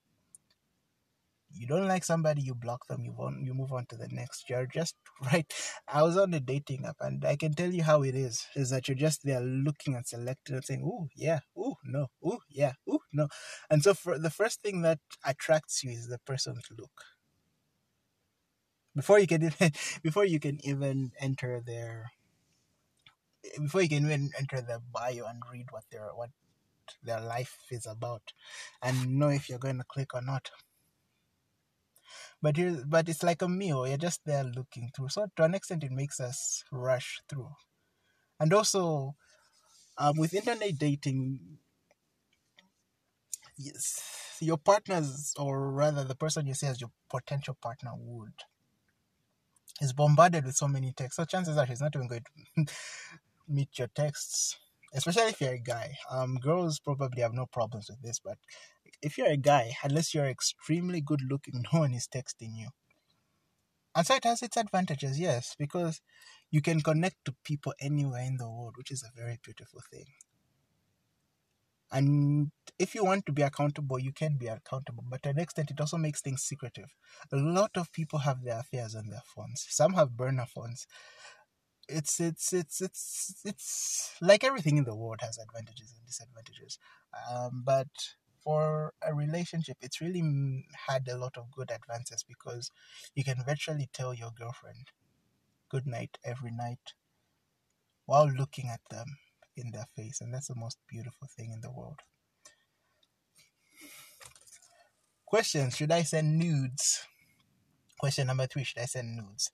you 1.52 1.66
don't 1.66 1.88
like 1.88 2.04
somebody, 2.04 2.42
you 2.42 2.54
block 2.54 2.87
them, 2.87 3.04
you 3.04 3.12
want 3.12 3.45
you 3.45 3.54
move 3.54 3.73
on 3.73 3.87
to 3.87 3.97
the 3.97 4.09
next. 4.11 4.49
You're 4.49 4.66
just 4.66 4.95
right. 5.33 5.52
I 5.88 6.02
was 6.02 6.16
on 6.16 6.33
a 6.35 6.40
dating 6.40 6.85
app 6.87 6.97
and 7.00 7.25
I 7.25 7.37
can 7.37 7.54
tell 7.54 7.71
you 7.73 7.83
how 7.83 8.02
it 8.02 8.14
is. 8.14 8.47
Is 8.54 8.71
that 8.71 8.88
you're 8.88 8.97
just 8.97 9.25
there 9.25 9.40
looking 9.40 9.95
and 9.95 10.07
selecting 10.07 10.57
and 10.57 10.64
saying, 10.64 10.83
Oh 10.85 11.09
yeah, 11.14 11.40
oh 11.57 11.76
no, 11.85 12.09
oh 12.25 12.40
yeah, 12.49 12.73
oh 12.88 13.00
no. 13.12 13.28
And 13.69 13.83
so 13.83 13.95
for 13.95 14.19
the 14.19 14.30
first 14.30 14.62
thing 14.62 14.83
that 14.83 14.99
attracts 15.25 15.83
you 15.83 15.90
is 15.90 16.09
the 16.09 16.19
person's 16.19 16.66
look. 16.76 17.04
Before 18.95 19.19
you 19.19 19.26
can 19.26 19.42
even 19.45 19.73
before 20.02 20.25
you 20.25 20.40
can 20.40 20.59
even 20.64 21.12
enter 21.21 21.62
their 21.64 22.12
before 23.59 23.83
you 23.83 23.88
can 23.88 24.04
even 24.04 24.30
enter 24.38 24.61
their 24.61 24.80
bio 24.92 25.25
and 25.26 25.42
read 25.52 25.66
what 25.71 25.85
their 25.90 26.11
what 26.14 26.30
their 27.04 27.21
life 27.21 27.57
is 27.71 27.87
about 27.87 28.33
and 28.83 29.14
know 29.16 29.28
if 29.28 29.49
you're 29.49 29.59
going 29.59 29.78
to 29.78 29.85
click 29.85 30.12
or 30.12 30.21
not 30.21 30.50
but 32.42 32.56
here 32.56 32.82
but 32.87 33.09
it's 33.09 33.23
like 33.23 33.42
a 33.42 33.49
meal 33.49 33.87
you're 33.87 33.97
just 33.97 34.20
there 34.25 34.44
looking 34.44 34.90
through. 34.94 35.09
So 35.09 35.26
to 35.37 35.44
an 35.44 35.54
extent 35.54 35.85
it 35.85 35.92
makes 35.92 36.20
us 36.20 36.64
rush 36.73 37.20
through. 37.28 37.50
And 38.38 38.52
also 38.52 39.14
um, 39.99 40.16
with 40.18 40.35
internet 40.35 40.78
dating 40.78 41.59
yes 43.59 44.38
your 44.40 44.56
partners 44.56 45.35
or 45.38 45.70
rather 45.70 46.02
the 46.04 46.14
person 46.14 46.47
you 46.47 46.54
see 46.54 46.66
as 46.66 46.80
your 46.80 46.90
potential 47.11 47.56
partner 47.61 47.90
would 47.97 48.32
is 49.80 49.92
bombarded 49.92 50.44
with 50.44 50.56
so 50.56 50.68
many 50.68 50.92
texts. 50.92 51.16
So 51.16 51.25
chances 51.25 51.56
are 51.56 51.66
she's 51.66 51.80
not 51.80 51.94
even 51.94 52.09
going 52.09 52.23
to 52.56 52.64
meet 53.49 53.78
your 53.78 53.88
texts 53.88 54.59
especially 54.92 55.30
if 55.30 55.40
you're 55.40 55.52
a 55.52 55.59
guy. 55.59 55.94
Um 56.11 56.37
girls 56.37 56.80
probably 56.80 57.23
have 57.23 57.35
no 57.35 57.47
problems 57.47 57.88
with 57.90 58.02
this 58.02 58.18
but 58.18 58.38
if 59.02 59.19
you're 59.19 59.28
a 59.28 59.37
guy, 59.37 59.73
unless 59.83 60.14
you're 60.14 60.28
extremely 60.28 61.00
good 61.00 61.23
looking, 61.28 61.64
no 61.73 61.80
one 61.80 61.95
is 61.95 62.09
texting 62.09 62.57
you. 62.57 62.69
And 63.95 64.07
so 64.07 64.14
it 64.14 64.25
has 64.25 64.42
its 64.42 64.57
advantages, 64.57 65.19
yes, 65.19 65.57
because 65.59 66.00
you 66.50 66.62
can 66.62 66.80
connect 66.80 67.25
to 67.25 67.35
people 67.45 67.75
anywhere 67.80 68.23
in 68.23 68.37
the 68.37 68.49
world, 68.49 68.75
which 68.76 68.90
is 68.90 69.02
a 69.02 69.21
very 69.21 69.38
beautiful 69.42 69.80
thing. 69.90 70.07
And 71.92 72.52
if 72.78 72.95
you 72.95 73.04
want 73.04 73.26
to 73.26 73.33
be 73.33 73.42
accountable, 73.42 73.99
you 73.99 74.12
can 74.12 74.37
be 74.38 74.47
accountable. 74.47 75.04
But 75.09 75.25
to 75.25 75.30
an 75.30 75.38
extent, 75.40 75.73
it 75.73 75.80
also 75.80 75.97
makes 75.97 76.21
things 76.21 76.42
secretive. 76.42 76.95
A 77.33 77.37
lot 77.37 77.73
of 77.76 77.92
people 77.92 78.21
have 78.21 78.45
their 78.45 78.61
affairs 78.61 78.95
on 78.95 79.09
their 79.09 79.23
phones. 79.35 79.66
Some 79.69 79.95
have 79.95 80.16
burner 80.16 80.47
phones. 80.47 80.87
It's 81.88 82.21
it's 82.21 82.52
it's 82.52 82.80
it's 82.80 83.42
it's 83.45 84.16
like 84.21 84.45
everything 84.45 84.76
in 84.76 84.85
the 84.85 84.95
world 84.95 85.19
has 85.23 85.38
advantages 85.38 85.92
and 85.97 86.07
disadvantages. 86.07 86.78
Um, 87.28 87.62
but 87.64 87.88
for 88.42 88.92
a 89.02 89.14
relationship, 89.14 89.76
it's 89.80 90.00
really 90.00 90.64
had 90.88 91.06
a 91.09 91.16
lot 91.16 91.37
of 91.37 91.50
good 91.50 91.70
advances 91.70 92.25
because 92.26 92.70
you 93.14 93.25
can 93.25 93.42
virtually 93.47 93.88
tell 93.92 94.14
your 94.14 94.30
girlfriend 94.37 94.88
good 95.70 95.87
night 95.87 96.18
every 96.25 96.50
night 96.50 96.94
while 98.06 98.28
looking 98.28 98.68
at 98.68 98.80
them 98.90 99.06
in 99.56 99.70
their 99.70 99.87
face, 99.97 100.20
and 100.20 100.32
that's 100.35 100.49
the 100.49 100.54
most 100.54 100.78
beautiful 100.88 101.28
thing 101.37 101.50
in 101.52 101.61
the 101.61 101.70
world. 101.70 102.00
Question 105.26 105.70
Should 105.70 105.92
I 105.92 106.02
send 106.02 106.38
nudes? 106.38 107.06
Question 107.99 108.26
number 108.26 108.47
three 108.47 108.64
Should 108.64 108.82
I 108.82 108.87
send 108.87 109.16
nudes? 109.16 109.50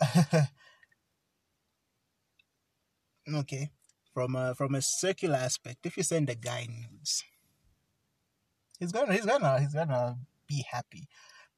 okay 3.34 3.70
from 4.12 4.36
a 4.36 4.54
from 4.54 4.74
a 4.74 4.82
circular 4.82 5.36
aspect, 5.36 5.86
if 5.86 5.96
you 5.96 6.02
send 6.02 6.28
a 6.28 6.34
guy 6.34 6.66
nudes, 6.68 7.24
he's 8.78 8.92
gonna 8.92 9.12
he's 9.14 9.26
gonna 9.26 9.60
he's 9.60 9.74
gonna 9.74 10.16
be 10.46 10.64
happy 10.70 11.08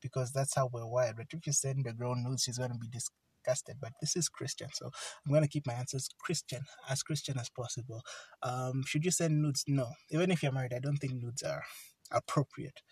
because 0.00 0.32
that's 0.32 0.54
how 0.54 0.68
we're 0.72 0.86
wired. 0.86 1.16
But 1.16 1.26
if 1.32 1.46
you 1.46 1.52
send 1.52 1.86
a 1.86 1.92
girl 1.92 2.14
nudes, 2.14 2.44
he's 2.44 2.58
gonna 2.58 2.78
be 2.78 2.88
disgusted. 2.88 3.76
But 3.80 3.92
this 4.00 4.16
is 4.16 4.28
Christian, 4.28 4.68
so 4.72 4.90
I'm 5.26 5.32
gonna 5.32 5.48
keep 5.48 5.66
my 5.66 5.74
answers 5.74 6.08
Christian 6.18 6.62
as 6.88 7.02
Christian 7.02 7.38
as 7.38 7.50
possible. 7.50 8.02
Um, 8.42 8.84
should 8.86 9.04
you 9.04 9.10
send 9.10 9.42
nudes? 9.42 9.64
No. 9.66 9.88
Even 10.10 10.30
if 10.30 10.42
you're 10.42 10.52
married, 10.52 10.74
I 10.74 10.80
don't 10.80 10.98
think 10.98 11.14
nudes 11.14 11.42
are 11.42 11.62
appropriate. 12.10 12.82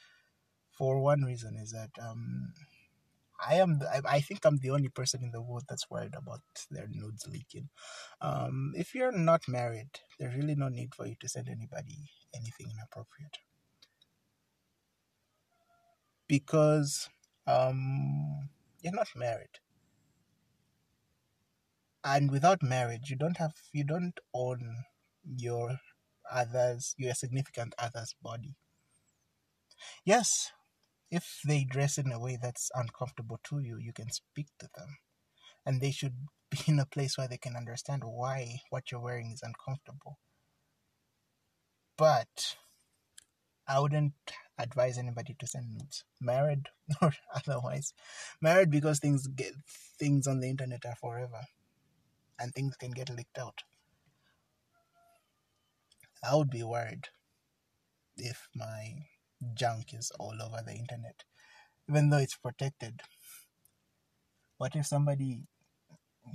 For 0.76 1.00
one 1.00 1.23
reason 1.23 1.57
is 1.57 1.73
that 1.73 1.90
um, 2.02 2.52
I 3.46 3.54
am. 3.56 3.80
I, 3.92 4.00
I 4.16 4.20
think 4.20 4.44
I'm 4.44 4.58
the 4.58 4.70
only 4.70 4.88
person 4.88 5.22
in 5.22 5.32
the 5.32 5.42
world 5.42 5.64
that's 5.68 5.90
worried 5.90 6.14
about 6.14 6.40
their 6.70 6.88
nudes 6.88 7.26
leaking. 7.28 7.68
Um, 8.20 8.72
if 8.76 8.94
you're 8.94 9.12
not 9.12 9.42
married, 9.49 9.90
there's 10.18 10.34
really 10.37 10.54
no 10.54 10.68
need 10.68 10.94
for 10.94 11.06
you 11.06 11.16
to 11.20 11.28
send 11.28 11.49
anybody 11.49 12.11
anything 12.34 12.68
inappropriate 12.72 13.37
because 16.26 17.08
um, 17.46 18.49
you're 18.80 18.92
not 18.92 19.08
married, 19.16 19.61
and 22.04 22.30
without 22.30 22.62
marriage, 22.62 23.11
you 23.11 23.16
don't 23.16 23.38
have 23.38 23.54
you 23.72 23.82
don't 23.84 24.18
own 24.34 24.84
your 25.37 25.78
others 26.30 26.94
your 26.99 27.14
significant 27.14 27.75
other's 27.78 28.14
body. 28.22 28.54
Yes, 30.04 30.52
if 31.12 31.40
they 31.45 31.62
dress 31.62 31.99
in 31.99 32.11
a 32.11 32.19
way 32.19 32.38
that's 32.42 32.71
uncomfortable 32.75 33.38
to 33.45 33.61
you, 33.61 33.76
you 33.76 33.92
can 33.92 34.11
speak 34.11 34.47
to 34.59 34.69
them. 34.75 34.97
And 35.66 35.81
they 35.81 35.90
should 35.90 36.16
be 36.50 36.59
in 36.66 36.81
a 36.81 36.87
place 36.87 37.19
where 37.19 37.28
they 37.28 37.37
can 37.37 37.54
understand 37.54 38.02
why 38.04 38.61
what 38.71 38.90
you're 38.90 39.00
wearing 39.00 39.31
is 39.31 39.42
uncomfortable. 39.42 40.19
But 41.99 42.57
I 43.69 43.78
wouldn't 43.78 44.14
advise 44.59 44.97
anybody 44.97 45.37
to 45.38 45.47
send 45.47 45.75
nudes, 45.75 46.02
married 46.19 46.69
or 47.02 47.12
otherwise. 47.35 47.92
Married 48.40 48.71
because 48.71 48.99
things 48.99 49.26
get 49.26 49.52
things 49.99 50.26
on 50.26 50.40
the 50.40 50.49
internet 50.49 50.87
are 50.87 50.97
forever, 50.97 51.42
and 52.40 52.54
things 52.54 52.75
can 52.76 52.90
get 52.90 53.11
leaked 53.11 53.38
out. 53.38 53.61
I 56.25 56.35
would 56.35 56.50
be 56.50 56.62
worried 56.62 57.09
if 58.16 58.49
my 58.54 58.95
junk 59.54 59.94
is 59.94 60.12
all 60.18 60.34
over 60.42 60.62
the 60.64 60.72
internet, 60.72 61.25
even 61.88 62.11
though 62.11 62.18
it's 62.18 62.37
protected? 62.37 63.02
What 64.58 64.76
if 64.76 64.87
somebody, 64.87 65.42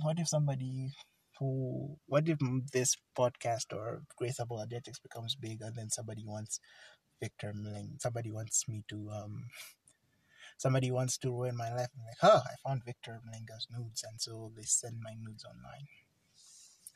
what 0.02 0.18
if 0.18 0.28
somebody 0.28 0.92
who, 1.38 1.96
what 2.06 2.28
if 2.28 2.38
this 2.72 2.96
podcast 3.16 3.72
or 3.72 4.02
Grace 4.16 4.38
Apologetics 4.38 4.98
becomes 4.98 5.34
big 5.34 5.60
and 5.62 5.76
then 5.76 5.90
somebody 5.90 6.24
wants 6.26 6.60
Victor 7.20 7.52
Mling, 7.54 7.96
somebody 7.98 8.30
wants 8.30 8.68
me 8.68 8.84
to, 8.88 9.10
um, 9.10 9.44
somebody 10.56 10.90
wants 10.90 11.16
to 11.18 11.30
ruin 11.30 11.56
my 11.56 11.72
life. 11.74 11.88
Like, 11.96 12.18
huh, 12.20 12.40
I 12.44 12.68
found 12.68 12.84
Victor 12.84 13.20
Mlinga's 13.26 13.66
nudes, 13.70 14.04
and 14.08 14.20
so 14.20 14.52
they 14.56 14.64
send 14.64 14.98
my 15.00 15.14
nudes 15.20 15.44
online. 15.44 15.86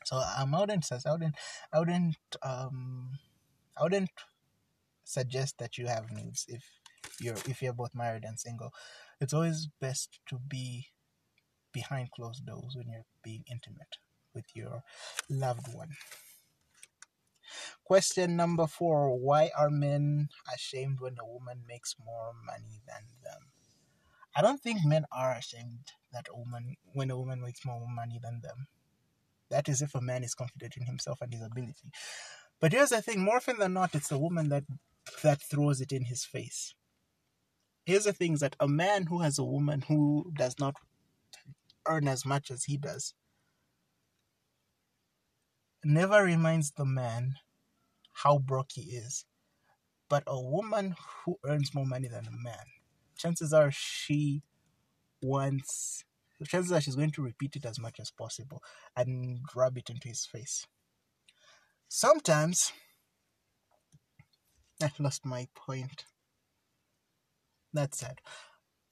So 0.05 0.17
um, 0.17 0.53
I 0.53 0.59
wouldn't, 0.59 0.85
I 0.91 1.11
wouldn't, 1.11 1.35
I 1.71 1.79
wouldn't, 1.79 2.17
um, 2.41 3.19
I 3.77 3.83
wouldn't 3.83 4.09
suggest 5.03 5.57
that 5.59 5.77
you 5.77 5.87
have 5.87 6.11
needs 6.11 6.45
if 6.47 6.63
you're 7.19 7.37
if 7.47 7.61
you're 7.61 7.73
both 7.73 7.93
married 7.93 8.23
and 8.23 8.39
single. 8.39 8.71
It's 9.19 9.33
always 9.33 9.67
best 9.79 10.19
to 10.29 10.39
be 10.39 10.87
behind 11.71 12.11
closed 12.11 12.45
doors 12.45 12.75
when 12.75 12.89
you're 12.89 13.05
being 13.23 13.43
intimate 13.49 13.97
with 14.33 14.45
your 14.53 14.83
loved 15.29 15.73
one. 15.73 15.89
Question 17.83 18.35
number 18.35 18.67
four 18.67 19.17
Why 19.17 19.51
are 19.57 19.69
men 19.69 20.29
ashamed 20.53 20.99
when 20.99 21.17
a 21.19 21.25
woman 21.25 21.63
makes 21.67 21.95
more 22.03 22.31
money 22.45 22.81
than 22.87 23.03
them? 23.23 23.51
I 24.35 24.41
don't 24.41 24.61
think 24.61 24.79
men 24.83 25.05
are 25.11 25.35
ashamed 25.35 25.91
that 26.11 26.27
a 26.31 26.37
woman 26.37 26.75
when 26.93 27.11
a 27.11 27.17
woman 27.17 27.41
makes 27.41 27.65
more 27.65 27.85
money 27.87 28.19
than 28.21 28.41
them. 28.41 28.67
That 29.49 29.69
is 29.69 29.81
if 29.81 29.93
a 29.93 30.01
man 30.01 30.23
is 30.23 30.33
confident 30.33 30.77
in 30.77 30.85
himself 30.85 31.21
and 31.21 31.31
his 31.31 31.43
ability. 31.43 31.91
But 32.59 32.71
here's 32.71 32.89
the 32.89 33.01
thing, 33.01 33.19
more 33.21 33.37
often 33.37 33.59
than 33.59 33.73
not, 33.73 33.93
it's 33.93 34.07
the 34.07 34.17
woman 34.17 34.49
that 34.49 34.63
that 35.23 35.41
throws 35.41 35.81
it 35.81 35.91
in 35.91 36.05
his 36.05 36.23
face. 36.25 36.73
Here's 37.85 38.05
the 38.05 38.13
thing 38.13 38.35
that 38.35 38.55
a 38.59 38.67
man 38.67 39.07
who 39.07 39.19
has 39.19 39.37
a 39.37 39.43
woman 39.43 39.81
who 39.87 40.31
does 40.35 40.55
not 40.59 40.75
earn 41.85 42.07
as 42.07 42.25
much 42.25 42.49
as 42.49 42.63
he 42.65 42.77
does 42.77 43.13
never 45.83 46.23
reminds 46.23 46.71
the 46.71 46.85
man 46.85 47.35
how 48.13 48.37
broke 48.37 48.71
he 48.73 48.95
is. 48.95 49.25
But 50.09 50.23
a 50.27 50.39
woman 50.39 50.95
who 51.25 51.39
earns 51.45 51.73
more 51.73 51.85
money 51.85 52.07
than 52.07 52.27
a 52.27 52.31
man, 52.31 52.65
chances 53.17 53.51
are 53.53 53.71
she 53.71 54.43
wants 55.21 56.03
chances 56.45 56.71
are 56.71 56.81
she's 56.81 56.95
going 56.95 57.11
to 57.11 57.21
repeat 57.21 57.55
it 57.55 57.65
as 57.65 57.79
much 57.79 57.99
as 57.99 58.11
possible 58.11 58.61
and 58.97 59.39
rub 59.55 59.77
it 59.77 59.89
into 59.89 60.09
his 60.09 60.25
face. 60.25 60.67
Sometimes 61.87 62.73
I 64.81 64.91
lost 64.99 65.25
my 65.25 65.47
point. 65.55 66.05
That's 67.73 67.99
sad. 67.99 68.19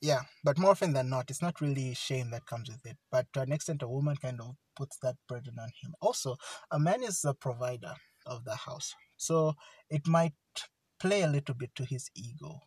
Yeah, 0.02 0.22
but 0.44 0.58
more 0.58 0.72
often 0.72 0.94
than 0.94 1.10
not, 1.10 1.30
it's 1.30 1.42
not 1.42 1.62
really 1.62 1.94
shame 1.94 2.32
that 2.32 2.46
comes 2.46 2.70
with 2.70 2.86
it. 2.86 2.98
But 3.12 3.28
to 3.34 3.42
an 3.42 3.52
extent, 3.52 3.84
a 3.84 3.88
woman 3.88 4.18
kind 4.18 4.42
of 4.42 4.56
puts 4.76 4.98
that 5.00 5.18
burden 5.28 5.60
on 5.60 5.70
him. 5.82 5.94
Also, 6.02 6.38
a 6.72 6.80
man 6.80 7.04
is 7.04 7.22
the 7.22 7.34
provider 7.36 7.94
of 8.26 8.46
the 8.46 8.56
house. 8.56 8.96
So 9.18 9.56
it 9.90 10.08
might 10.08 10.34
play 11.00 11.22
a 11.24 11.28
little 11.28 11.56
bit 11.56 11.76
to 11.76 11.86
his 11.86 12.10
ego 12.16 12.62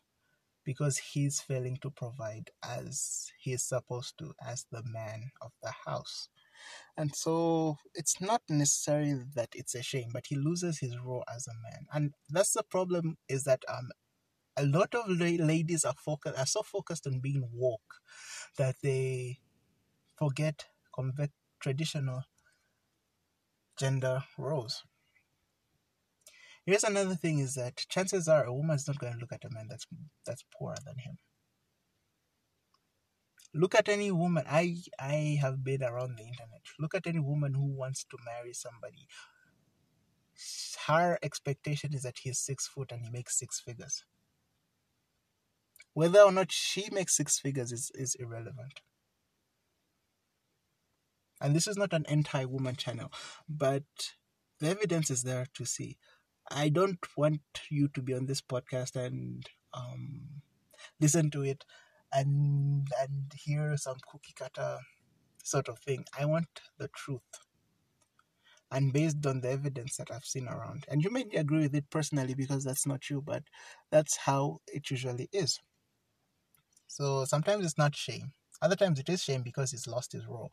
because 0.64 0.98
he's 0.98 1.40
failing 1.40 1.78
to 1.82 1.90
provide 1.90 2.50
as 2.62 3.30
he's 3.40 3.62
supposed 3.62 4.18
to 4.18 4.34
as 4.46 4.66
the 4.72 4.82
man 4.84 5.30
of 5.42 5.52
the 5.62 5.72
house. 5.86 6.28
And 6.96 7.14
so 7.14 7.78
it's 7.94 8.20
not 8.20 8.42
necessarily 8.48 9.22
that 9.34 9.48
it's 9.54 9.74
a 9.74 9.82
shame, 9.82 10.10
but 10.12 10.26
he 10.28 10.36
loses 10.36 10.78
his 10.78 10.96
role 10.98 11.24
as 11.34 11.46
a 11.48 11.54
man. 11.62 11.86
And 11.92 12.14
that's 12.30 12.52
the 12.52 12.62
problem 12.62 13.16
is 13.28 13.44
that 13.44 13.62
um 13.68 13.90
a 14.56 14.64
lot 14.64 14.94
of 14.94 15.08
ladies 15.08 15.84
are 15.84 15.94
focused 15.94 16.38
are 16.38 16.46
so 16.46 16.62
focused 16.62 17.06
on 17.06 17.20
being 17.20 17.48
woke 17.52 18.00
that 18.58 18.76
they 18.82 19.38
forget 20.16 20.66
convert 20.94 21.30
traditional 21.60 22.22
gender 23.78 24.22
roles. 24.38 24.84
Here's 26.66 26.84
another 26.84 27.14
thing 27.14 27.40
is 27.40 27.54
that 27.54 27.84
chances 27.88 28.28
are 28.28 28.44
a 28.44 28.54
woman 28.54 28.76
is 28.76 28.88
not 28.88 28.98
going 28.98 29.12
to 29.12 29.18
look 29.18 29.32
at 29.32 29.44
a 29.44 29.50
man 29.50 29.66
that's 29.68 29.86
that's 30.24 30.44
poorer 30.56 30.76
than 30.84 30.98
him. 30.98 31.18
Look 33.54 33.76
at 33.76 33.88
any 33.88 34.10
woman. 34.10 34.44
I 34.48 34.76
I 34.98 35.38
have 35.40 35.62
been 35.62 35.82
around 35.82 36.16
the 36.16 36.24
internet. 36.24 36.62
Look 36.80 36.94
at 36.94 37.06
any 37.06 37.20
woman 37.20 37.54
who 37.54 37.66
wants 37.66 38.04
to 38.04 38.18
marry 38.24 38.52
somebody. 38.52 39.06
Her 40.86 41.18
expectation 41.22 41.94
is 41.94 42.02
that 42.02 42.18
he's 42.18 42.38
six 42.38 42.66
foot 42.66 42.90
and 42.90 43.02
he 43.04 43.10
makes 43.10 43.38
six 43.38 43.60
figures. 43.60 44.04
Whether 45.92 46.20
or 46.20 46.32
not 46.32 46.50
she 46.50 46.88
makes 46.90 47.16
six 47.16 47.38
figures 47.38 47.70
is, 47.70 47.92
is 47.94 48.16
irrelevant. 48.16 48.80
And 51.40 51.54
this 51.54 51.68
is 51.68 51.76
not 51.76 51.92
an 51.92 52.04
anti 52.06 52.44
woman 52.44 52.74
channel, 52.74 53.12
but 53.48 53.84
the 54.58 54.70
evidence 54.70 55.10
is 55.10 55.22
there 55.22 55.46
to 55.54 55.64
see. 55.64 55.98
I 56.50 56.68
don't 56.68 57.04
want 57.16 57.42
you 57.70 57.88
to 57.88 58.02
be 58.02 58.14
on 58.14 58.26
this 58.26 58.40
podcast 58.40 58.96
and 58.96 59.48
um, 59.72 60.42
listen 61.00 61.30
to 61.30 61.42
it 61.42 61.64
and 62.14 62.88
and 63.00 63.32
hear 63.44 63.76
some 63.76 63.96
cookie 64.10 64.34
cutter 64.36 64.78
sort 65.42 65.68
of 65.68 65.78
thing. 65.80 66.04
I 66.18 66.24
want 66.26 66.48
the 66.78 66.88
truth. 66.88 67.22
And 68.70 68.92
based 68.92 69.24
on 69.26 69.40
the 69.40 69.50
evidence 69.50 69.96
that 69.98 70.10
I've 70.10 70.24
seen 70.24 70.48
around. 70.48 70.84
And 70.88 71.02
you 71.02 71.10
may 71.10 71.26
agree 71.36 71.60
with 71.60 71.74
it 71.76 71.90
personally 71.90 72.34
because 72.34 72.64
that's 72.64 72.86
not 72.86 73.08
you, 73.10 73.22
but 73.22 73.44
that's 73.90 74.16
how 74.16 74.60
it 74.66 74.90
usually 74.90 75.28
is. 75.32 75.60
So 76.88 77.24
sometimes 77.24 77.64
it's 77.64 77.78
not 77.78 77.94
shame. 77.94 78.32
Other 78.62 78.76
times 78.76 78.98
it 78.98 79.08
is 79.08 79.22
shame 79.22 79.42
because 79.42 79.70
he's 79.70 79.86
lost 79.86 80.12
his 80.12 80.26
role. 80.26 80.50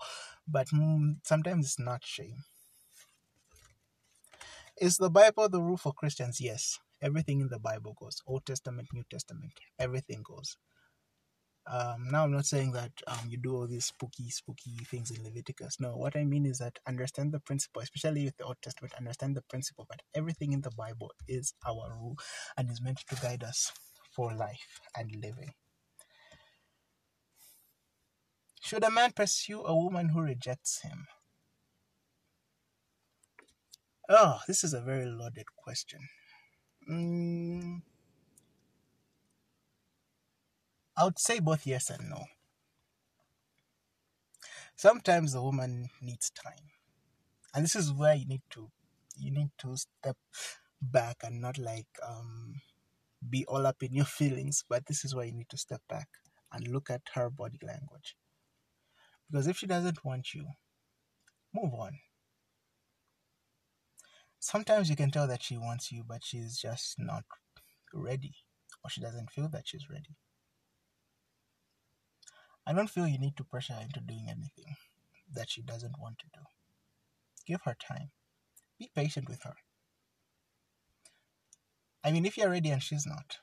But 0.47 0.67
mm, 0.67 1.15
sometimes 1.24 1.65
it's 1.65 1.80
not 1.80 2.04
shame. 2.04 2.43
Is 4.80 4.97
the 4.97 5.10
Bible 5.10 5.50
the 5.50 5.62
rule 5.62 5.78
for 5.78 5.93
Christians? 5.93 6.41
Yes. 6.41 6.80
Everything 7.02 7.41
in 7.41 7.50
the 7.50 7.60
Bible 7.60 7.95
goes. 8.00 8.21
Old 8.28 8.45
Testament, 8.45 8.89
New 8.93 9.04
Testament, 9.10 9.54
everything 9.80 10.24
goes. 10.24 10.58
Um, 11.67 12.08
now, 12.12 12.24
I'm 12.24 12.32
not 12.32 12.45
saying 12.45 12.71
that 12.71 12.91
um, 13.08 13.30
you 13.30 13.38
do 13.38 13.56
all 13.56 13.67
these 13.67 13.86
spooky, 13.86 14.30
spooky 14.30 14.78
things 14.86 15.12
in 15.12 15.24
Leviticus. 15.24 15.80
No, 15.80 15.95
what 15.95 16.15
I 16.15 16.24
mean 16.24 16.45
is 16.45 16.58
that 16.58 16.80
understand 16.88 17.32
the 17.32 17.39
principle, 17.39 17.82
especially 17.82 18.26
with 18.26 18.36
the 18.38 18.45
Old 18.45 18.58
Testament, 18.62 18.93
understand 18.97 19.36
the 19.36 19.43
principle 19.43 19.86
that 19.89 20.02
everything 20.15 20.54
in 20.54 20.62
the 20.62 20.71
Bible 20.71 21.12
is 21.28 21.54
our 21.65 21.95
rule 22.00 22.17
and 22.58 22.69
is 22.69 22.82
meant 22.82 23.00
to 23.08 23.15
guide 23.15 23.43
us 23.43 23.71
for 24.12 24.34
life 24.34 24.82
and 24.97 25.12
living. 25.21 25.54
Should 28.62 28.84
a 28.84 28.91
man 28.91 29.12
pursue 29.12 29.62
a 29.63 29.76
woman 29.76 30.10
who 30.10 30.21
rejects 30.21 30.82
him? 30.82 31.08
Oh, 34.10 34.39
this 34.47 34.63
is 34.63 34.74
a 34.74 34.82
very 34.82 35.06
loaded 35.06 35.45
question. 35.56 36.00
Mm, 36.89 37.82
I 41.02 41.06
would 41.06 41.18
say 41.18 41.40
both 41.40 41.66
yes 41.66 41.90
and 41.90 42.12
no. 42.12 42.26
Sometimes 44.76 45.34
a 45.34 45.42
woman 45.42 45.90
needs 46.00 46.30
time. 46.30 46.70
And 47.56 47.64
this 47.64 47.76
is 47.76 47.92
where 47.92 48.14
you 48.14 48.28
need 48.28 48.44
to 48.52 48.70
you 49.18 49.32
need 49.32 49.50
to 49.62 49.76
step 49.78 50.18
back 50.80 51.18
and 51.24 51.42
not 51.42 51.58
like 51.58 51.88
um 52.08 52.62
be 53.28 53.44
all 53.48 53.66
up 53.66 53.82
in 53.82 53.96
your 53.96 54.06
feelings, 54.20 54.64
but 54.70 54.86
this 54.86 55.04
is 55.04 55.16
where 55.16 55.26
you 55.26 55.34
need 55.34 55.50
to 55.50 55.58
step 55.58 55.82
back 55.90 56.08
and 56.54 56.68
look 56.68 56.92
at 56.92 57.02
her 57.16 57.32
body 57.32 57.58
language. 57.64 58.16
Because 59.28 59.48
if 59.48 59.58
she 59.58 59.66
doesn't 59.66 60.06
want 60.06 60.36
you, 60.36 60.46
move 61.52 61.74
on. 61.74 61.94
Sometimes 64.38 64.88
you 64.88 64.96
can 64.96 65.10
tell 65.10 65.26
that 65.26 65.42
she 65.42 65.58
wants 65.58 65.92
you, 65.92 66.04
but 66.08 66.24
she's 66.24 66.60
just 66.60 67.00
not 67.00 67.24
ready, 67.92 68.36
or 68.84 68.92
she 68.92 69.02
doesn't 69.02 69.32
feel 69.32 69.50
that 69.50 69.68
she's 69.68 69.90
ready. 69.90 70.16
I 72.65 72.74
don't 72.74 72.89
feel 72.89 73.08
you 73.08 73.19
need 73.19 73.38
to 73.38 73.43
pressure 73.43 73.74
her 73.74 73.82
into 73.82 74.00
doing 74.00 74.28
anything 74.30 74.76
that 75.34 75.50
she 75.50 75.62
doesn't 75.62 76.00
want 76.00 76.19
to 76.19 76.26
do. 76.34 76.41
Give 77.45 77.62
her 77.65 77.76
time. 77.76 78.12
Be 78.78 78.91
patient 78.95 79.28
with 79.30 79.43
her. 79.43 79.56
I 82.04 82.12
mean, 82.12 82.26
if 82.26 82.38
you're 82.38 82.50
ready 82.50 82.69
and 82.69 82.82
she's 82.82 83.06
not, 83.06 83.38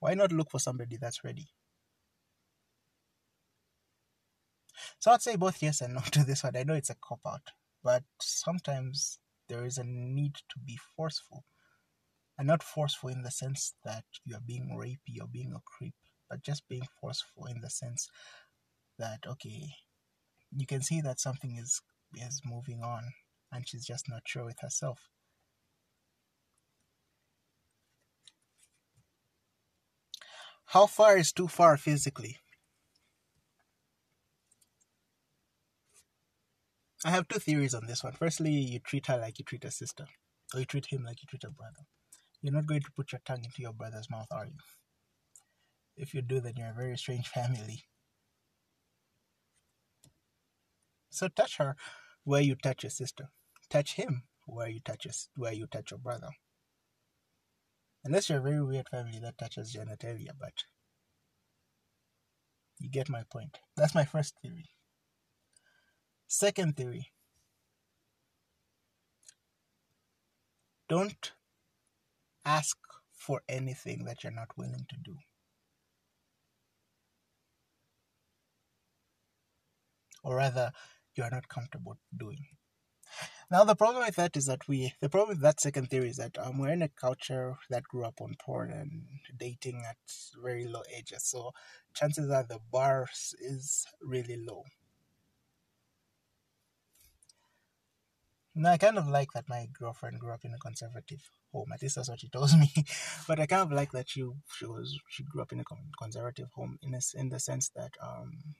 why 0.00 0.14
not 0.14 0.32
look 0.32 0.50
for 0.50 0.58
somebody 0.58 0.96
that's 0.96 1.24
ready? 1.24 1.48
So 4.98 5.10
I'd 5.10 5.22
say 5.22 5.36
both 5.36 5.62
yes 5.62 5.80
and 5.80 5.94
no 5.94 6.00
to 6.12 6.24
this 6.24 6.44
one. 6.44 6.56
I 6.56 6.62
know 6.62 6.74
it's 6.74 6.90
a 6.90 6.96
cop 6.96 7.20
out, 7.26 7.50
but 7.82 8.02
sometimes 8.20 9.18
there 9.48 9.64
is 9.64 9.78
a 9.78 9.84
need 9.84 10.34
to 10.34 10.58
be 10.64 10.78
forceful. 10.96 11.44
And 12.36 12.48
not 12.48 12.64
forceful 12.64 13.10
in 13.10 13.22
the 13.22 13.30
sense 13.30 13.74
that 13.84 14.04
you're 14.24 14.40
being 14.40 14.76
rapey 14.76 15.20
or 15.20 15.28
being 15.28 15.52
a 15.52 15.60
creep, 15.64 15.94
but 16.28 16.42
just 16.42 16.68
being 16.68 16.86
forceful 17.00 17.46
in 17.46 17.60
the 17.60 17.70
sense 17.70 18.08
that 18.98 19.20
okay, 19.26 19.68
you 20.52 20.66
can 20.66 20.82
see 20.82 21.00
that 21.00 21.20
something 21.20 21.56
is 21.56 21.80
is 22.14 22.40
moving 22.44 22.82
on 22.82 23.12
and 23.52 23.68
she's 23.68 23.84
just 23.84 24.08
not 24.08 24.22
sure 24.26 24.44
with 24.44 24.60
herself. 24.60 24.98
How 30.66 30.86
far 30.86 31.16
is 31.16 31.32
too 31.32 31.46
far 31.46 31.76
physically? 31.76 32.38
I 37.04 37.10
have 37.10 37.28
two 37.28 37.38
theories 37.38 37.74
on 37.74 37.86
this 37.86 38.02
one. 38.02 38.14
Firstly, 38.14 38.50
you 38.50 38.80
treat 38.80 39.06
her 39.08 39.18
like 39.18 39.38
you 39.38 39.44
treat 39.44 39.64
a 39.64 39.70
sister, 39.70 40.06
or 40.54 40.60
you 40.60 40.66
treat 40.66 40.86
him 40.86 41.04
like 41.04 41.22
you 41.22 41.26
treat 41.28 41.44
a 41.44 41.50
brother. 41.50 41.86
You're 42.40 42.54
not 42.54 42.66
going 42.66 42.80
to 42.80 42.90
put 42.96 43.12
your 43.12 43.20
tongue 43.26 43.44
into 43.44 43.60
your 43.62 43.74
brother's 43.74 44.10
mouth, 44.10 44.26
are 44.30 44.46
you? 44.46 44.58
If 45.96 46.14
you 46.14 46.22
do, 46.22 46.40
then 46.40 46.54
you're 46.56 46.70
a 46.70 46.74
very 46.74 46.96
strange 46.96 47.28
family. 47.28 47.84
So 51.10 51.28
touch 51.28 51.58
her 51.58 51.76
where 52.24 52.40
you 52.40 52.56
touch 52.56 52.82
your 52.82 52.90
sister. 52.90 53.30
Touch 53.70 53.94
him 53.94 54.24
where 54.46 54.68
you 54.68 54.80
touch 54.80 55.04
your, 55.04 55.14
where 55.36 55.52
you 55.52 55.66
touch 55.66 55.90
your 55.90 55.98
brother. 55.98 56.30
Unless 58.04 58.28
you're 58.28 58.40
a 58.40 58.42
very 58.42 58.62
weird 58.62 58.88
family 58.88 59.18
that 59.20 59.38
touches 59.38 59.74
genitalia, 59.74 60.30
but 60.38 60.64
you 62.78 62.90
get 62.90 63.08
my 63.08 63.22
point. 63.30 63.58
That's 63.76 63.94
my 63.94 64.04
first 64.04 64.34
theory. 64.42 64.70
Second 66.26 66.76
theory 66.76 67.12
don't 70.88 71.32
ask 72.44 72.76
for 73.12 73.40
anything 73.48 74.04
that 74.04 74.22
you're 74.22 74.32
not 74.32 74.58
willing 74.58 74.86
to 74.88 74.96
do. 75.02 75.16
Or 80.24 80.36
rather, 80.36 80.72
you 81.14 81.22
are 81.22 81.30
not 81.30 81.48
comfortable 81.48 81.98
doing. 82.16 82.46
Now, 83.50 83.62
the 83.64 83.76
problem 83.76 84.04
with 84.04 84.16
that 84.16 84.36
is 84.36 84.46
that 84.46 84.66
we, 84.66 84.94
the 85.00 85.08
problem 85.08 85.36
with 85.36 85.42
that 85.42 85.60
second 85.60 85.90
theory 85.90 86.08
is 86.08 86.16
that 86.16 86.36
um, 86.38 86.58
we're 86.58 86.72
in 86.72 86.82
a 86.82 86.88
culture 86.88 87.56
that 87.70 87.84
grew 87.84 88.04
up 88.04 88.20
on 88.20 88.34
porn 88.40 88.72
and 88.72 89.04
dating 89.38 89.84
at 89.88 89.98
very 90.42 90.66
low 90.66 90.82
ages. 90.96 91.24
So, 91.24 91.52
chances 91.94 92.30
are 92.30 92.42
the 92.42 92.58
bar 92.72 93.06
is 93.40 93.86
really 94.00 94.44
low. 94.44 94.64
Now 98.56 98.70
I 98.70 98.78
kind 98.78 98.98
of 98.98 99.08
like 99.08 99.32
that 99.32 99.48
my 99.48 99.66
girlfriend 99.72 100.20
grew 100.20 100.32
up 100.32 100.44
in 100.44 100.54
a 100.54 100.58
conservative 100.58 101.28
home. 101.52 101.72
At 101.74 101.82
least 101.82 101.96
that's 101.96 102.08
what 102.08 102.20
she 102.20 102.28
tells 102.28 102.54
me. 102.54 102.72
but 103.28 103.40
I 103.40 103.46
kind 103.46 103.62
of 103.62 103.72
like 103.72 103.90
that 103.92 104.08
she 104.08 104.24
she 104.56 104.64
was 104.64 104.96
she 105.08 105.24
grew 105.24 105.42
up 105.42 105.52
in 105.52 105.58
a 105.58 105.64
conservative 106.00 106.50
home 106.54 106.78
in 106.80 106.94
a, 106.94 107.00
in 107.16 107.30
the 107.30 107.40
sense 107.40 107.70
that 107.70 107.90
um 108.00 108.54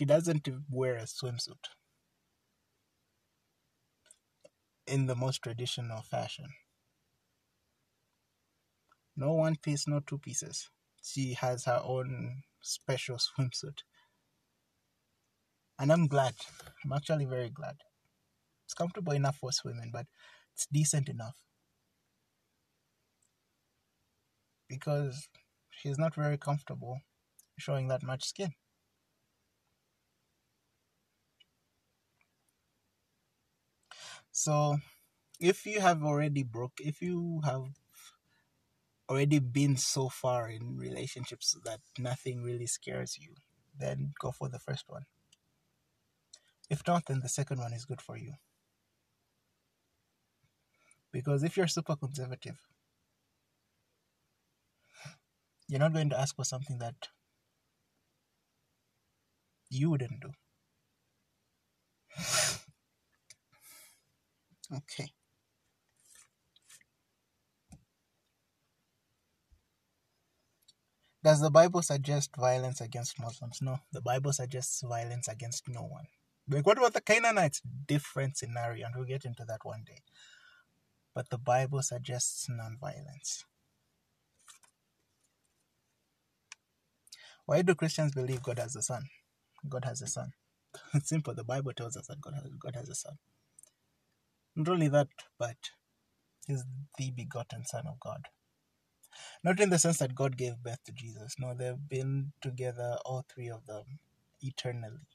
she 0.00 0.06
doesn't 0.06 0.48
wear 0.70 0.96
a 0.96 1.02
swimsuit 1.02 1.66
in 4.86 5.04
the 5.04 5.14
most 5.14 5.42
traditional 5.42 6.00
fashion. 6.00 6.46
No 9.14 9.34
one 9.34 9.56
piece, 9.56 9.86
no 9.86 10.00
two 10.00 10.16
pieces. 10.16 10.70
She 11.02 11.34
has 11.34 11.66
her 11.66 11.82
own 11.84 12.44
special 12.62 13.18
swimsuit. 13.18 13.80
And 15.78 15.92
I'm 15.92 16.06
glad. 16.06 16.32
I'm 16.82 16.94
actually 16.94 17.26
very 17.26 17.50
glad. 17.50 17.76
It's 18.64 18.72
comfortable 18.72 19.12
enough 19.12 19.36
for 19.36 19.52
swimming, 19.52 19.90
but 19.92 20.06
it's 20.54 20.66
decent 20.72 21.10
enough. 21.10 21.36
Because 24.66 25.28
she's 25.68 25.98
not 25.98 26.14
very 26.14 26.38
comfortable 26.38 27.00
showing 27.58 27.88
that 27.88 28.02
much 28.02 28.24
skin. 28.24 28.54
So, 34.40 34.78
if 35.38 35.66
you 35.66 35.82
have 35.82 36.02
already 36.02 36.44
broke, 36.44 36.80
if 36.80 37.02
you 37.02 37.42
have 37.44 37.64
already 39.06 39.38
been 39.38 39.76
so 39.76 40.08
far 40.08 40.48
in 40.48 40.78
relationships 40.78 41.54
that 41.62 41.80
nothing 41.98 42.42
really 42.42 42.66
scares 42.66 43.18
you, 43.18 43.34
then 43.78 44.14
go 44.18 44.32
for 44.32 44.48
the 44.48 44.58
first 44.58 44.84
one. 44.88 45.02
If 46.70 46.86
not, 46.86 47.04
then 47.04 47.20
the 47.20 47.28
second 47.28 47.58
one 47.58 47.74
is 47.74 47.84
good 47.84 48.00
for 48.00 48.16
you. 48.16 48.32
Because 51.12 51.42
if 51.42 51.58
you're 51.58 51.68
super 51.68 51.96
conservative, 51.96 52.62
you're 55.68 55.80
not 55.80 55.92
going 55.92 56.08
to 56.08 56.18
ask 56.18 56.34
for 56.34 56.46
something 56.46 56.78
that 56.78 57.08
you 59.68 59.90
wouldn't 59.90 60.22
do. 60.22 60.32
Okay. 64.76 65.10
Does 71.22 71.40
the 71.40 71.50
Bible 71.50 71.82
suggest 71.82 72.30
violence 72.38 72.80
against 72.80 73.20
Muslims? 73.20 73.60
No, 73.62 73.80
the 73.92 74.00
Bible 74.00 74.32
suggests 74.32 74.82
violence 74.82 75.28
against 75.28 75.68
no 75.68 75.82
one. 75.82 76.06
Like, 76.48 76.66
what 76.66 76.78
about 76.78 76.94
the 76.94 77.02
Canaanites? 77.02 77.60
Different 77.86 78.38
scenario, 78.38 78.86
and 78.86 78.94
we'll 78.96 79.06
get 79.06 79.26
into 79.26 79.44
that 79.46 79.60
one 79.64 79.84
day. 79.86 79.98
But 81.14 81.30
the 81.30 81.38
Bible 81.38 81.82
suggests 81.82 82.48
nonviolence. 82.48 83.44
Why 87.46 87.62
do 87.62 87.74
Christians 87.74 88.14
believe 88.14 88.42
God 88.42 88.58
has 88.58 88.76
a 88.76 88.82
son? 88.82 89.04
God 89.68 89.84
has 89.84 90.02
a 90.02 90.06
son. 90.06 90.32
It's 90.94 91.08
simple. 91.08 91.34
The 91.34 91.44
Bible 91.44 91.72
tells 91.74 91.96
us 91.96 92.06
that 92.08 92.20
God 92.20 92.34
has, 92.34 92.44
God 92.58 92.76
has 92.76 92.88
a 92.88 92.94
son. 92.94 93.18
Not 94.56 94.68
only 94.68 94.88
that, 94.88 95.08
but 95.38 95.56
he's 96.46 96.64
the 96.98 97.10
begotten 97.10 97.64
Son 97.66 97.86
of 97.86 98.00
God. 98.00 98.26
Not 99.42 99.60
in 99.60 99.70
the 99.70 99.78
sense 99.78 99.98
that 99.98 100.14
God 100.14 100.36
gave 100.36 100.62
birth 100.62 100.84
to 100.84 100.92
Jesus. 100.92 101.36
No, 101.38 101.54
they've 101.54 101.88
been 101.88 102.32
together, 102.42 102.98
all 103.04 103.24
three 103.32 103.48
of 103.48 103.66
them, 103.66 104.00
eternally. 104.42 105.08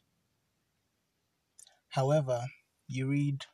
However, 1.89 2.45
you 2.87 3.07
read 3.07 3.45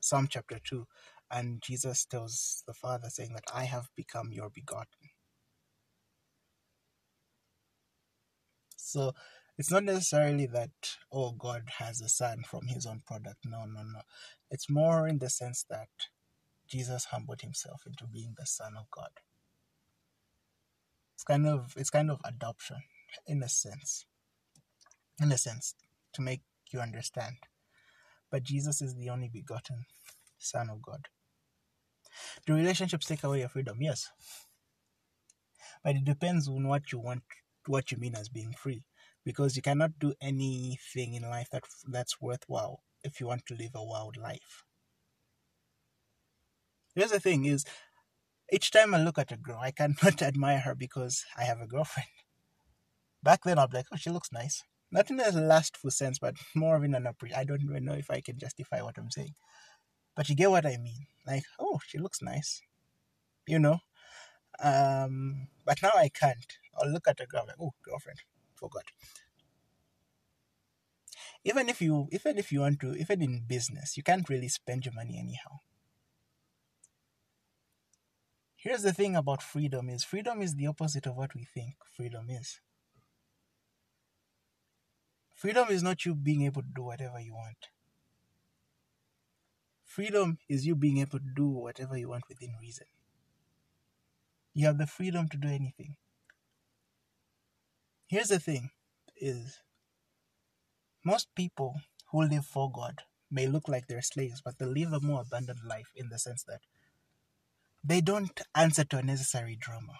Psalm 0.00 0.28
chapter 0.30 0.58
2, 0.64 0.86
and 1.30 1.62
Jesus 1.62 2.04
tells 2.06 2.64
the 2.66 2.74
Father, 2.74 3.10
saying 3.10 3.34
that 3.34 3.44
I 3.54 3.64
have 3.64 3.88
become 3.96 4.32
your 4.32 4.50
begotten. 4.50 5.10
So 8.76 9.12
it's 9.60 9.70
not 9.70 9.84
necessarily 9.84 10.46
that, 10.46 10.70
oh, 11.12 11.32
God 11.32 11.64
has 11.76 12.00
a 12.00 12.08
son 12.08 12.44
from 12.48 12.68
his 12.68 12.86
own 12.86 13.02
product. 13.06 13.40
No, 13.44 13.66
no, 13.66 13.82
no. 13.82 14.00
It's 14.50 14.70
more 14.70 15.06
in 15.06 15.18
the 15.18 15.28
sense 15.28 15.66
that 15.68 15.90
Jesus 16.66 17.04
humbled 17.04 17.42
himself 17.42 17.82
into 17.86 18.06
being 18.06 18.36
the 18.38 18.46
Son 18.46 18.72
of 18.78 18.90
God. 18.90 19.10
It's 21.14 21.24
kind 21.24 21.46
of 21.46 21.74
it's 21.76 21.90
kind 21.90 22.10
of 22.10 22.20
adoption 22.24 22.78
in 23.26 23.42
a 23.42 23.50
sense. 23.50 24.06
In 25.20 25.30
a 25.30 25.36
sense, 25.36 25.74
to 26.14 26.22
make 26.22 26.40
you 26.72 26.80
understand. 26.80 27.36
But 28.30 28.44
Jesus 28.44 28.80
is 28.80 28.94
the 28.94 29.10
only 29.10 29.28
begotten 29.28 29.84
Son 30.38 30.70
of 30.70 30.80
God. 30.80 31.08
Do 32.46 32.54
relationships 32.54 33.04
take 33.04 33.24
away 33.24 33.40
your 33.40 33.50
freedom? 33.50 33.76
Yes. 33.82 34.08
But 35.84 35.96
it 35.96 36.04
depends 36.06 36.48
on 36.48 36.66
what 36.66 36.92
you 36.92 36.98
want, 36.98 37.24
what 37.66 37.92
you 37.92 37.98
mean 37.98 38.14
as 38.14 38.30
being 38.30 38.54
free. 38.58 38.84
Because 39.30 39.56
you 39.56 39.62
cannot 39.62 39.98
do 39.98 40.14
anything 40.20 41.14
in 41.14 41.22
life 41.22 41.48
that 41.52 41.64
that's 41.86 42.20
worthwhile 42.20 42.80
if 43.04 43.20
you 43.20 43.26
want 43.26 43.46
to 43.46 43.54
live 43.54 43.74
a 43.74 43.84
wild 43.84 44.16
life. 44.16 44.64
Here's 46.94 47.12
the 47.12 47.20
thing 47.20 47.44
is 47.44 47.64
each 48.52 48.70
time 48.70 48.94
I 48.94 49.02
look 49.02 49.18
at 49.18 49.32
a 49.32 49.36
girl, 49.36 49.60
I 49.60 49.70
cannot 49.70 50.22
admire 50.30 50.60
her 50.60 50.74
because 50.74 51.24
I 51.36 51.44
have 51.44 51.60
a 51.60 51.66
girlfriend. 51.66 52.08
Back 53.22 53.40
then, 53.44 53.58
I'd 53.58 53.70
be 53.70 53.76
like, 53.76 53.86
oh, 53.92 53.96
she 53.96 54.10
looks 54.10 54.32
nice 54.32 54.64
not 54.90 55.10
in 55.10 55.20
a 55.20 55.30
lustful 55.30 55.90
sense, 55.90 56.18
but 56.18 56.34
more 56.54 56.76
of 56.76 56.84
in 56.84 56.94
an 56.94 57.04
appre- 57.04 57.36
I 57.36 57.44
don't 57.44 57.62
even 57.62 57.84
know 57.84 57.94
if 57.94 58.10
I 58.10 58.20
can 58.20 58.38
justify 58.38 58.82
what 58.82 58.98
I'm 58.98 59.10
saying, 59.10 59.34
but 60.16 60.28
you 60.28 60.34
get 60.34 60.50
what 60.50 60.66
I 60.66 60.76
mean. 60.78 61.06
Like, 61.26 61.44
oh, 61.58 61.80
she 61.86 61.98
looks 61.98 62.22
nice, 62.22 62.60
you 63.46 63.58
know. 63.58 63.78
Um, 64.62 65.48
but 65.64 65.82
now 65.82 65.92
I 65.96 66.08
can't. 66.08 66.46
I'll 66.78 66.90
look 66.90 67.06
at 67.08 67.20
a 67.20 67.26
girl 67.26 67.44
like, 67.46 67.56
oh, 67.60 67.72
girlfriend, 67.84 68.18
forgot. 68.60 68.84
Even 71.44 71.68
if 71.68 71.80
you, 71.82 72.08
even 72.12 72.38
if 72.38 72.52
you 72.52 72.60
want 72.60 72.80
to, 72.80 72.94
even 72.94 73.22
in 73.22 73.44
business, 73.48 73.96
you 73.96 74.02
can't 74.02 74.28
really 74.28 74.48
spend 74.48 74.84
your 74.86 74.94
money 74.94 75.18
anyhow. 75.18 75.60
Here's 78.56 78.82
the 78.82 78.92
thing 78.92 79.16
about 79.16 79.42
freedom: 79.42 79.88
is 79.88 80.04
freedom 80.04 80.42
is 80.42 80.54
the 80.54 80.66
opposite 80.66 81.06
of 81.06 81.16
what 81.16 81.34
we 81.34 81.44
think 81.44 81.74
freedom 81.96 82.26
is. 82.30 82.60
Freedom 85.34 85.68
is 85.70 85.82
not 85.82 86.04
you 86.04 86.14
being 86.14 86.42
able 86.42 86.62
to 86.62 86.68
do 86.74 86.82
whatever 86.82 87.18
you 87.18 87.34
want. 87.34 87.68
Freedom 89.84 90.38
is 90.48 90.66
you 90.66 90.76
being 90.76 90.98
able 90.98 91.18
to 91.18 91.32
do 91.34 91.48
whatever 91.48 91.96
you 91.96 92.10
want 92.10 92.24
within 92.28 92.50
reason. 92.60 92.86
You 94.54 94.66
have 94.66 94.78
the 94.78 94.86
freedom 94.86 95.28
to 95.30 95.38
do 95.38 95.48
anything. 95.48 95.96
Here's 98.10 98.26
the 98.26 98.40
thing 98.40 98.70
is 99.16 99.60
most 101.04 101.28
people 101.36 101.80
who 102.10 102.24
live 102.24 102.44
for 102.44 102.68
God 102.68 103.02
may 103.30 103.46
look 103.46 103.68
like 103.68 103.86
they're 103.86 104.02
slaves, 104.02 104.42
but 104.44 104.58
they 104.58 104.66
live 104.66 104.92
a 104.92 104.98
more 104.98 105.20
abundant 105.20 105.60
life 105.64 105.92
in 105.94 106.08
the 106.08 106.18
sense 106.18 106.42
that 106.48 106.62
they 107.84 108.00
don't 108.00 108.40
answer 108.52 108.82
to 108.82 108.98
unnecessary 108.98 109.54
drama. 109.54 109.92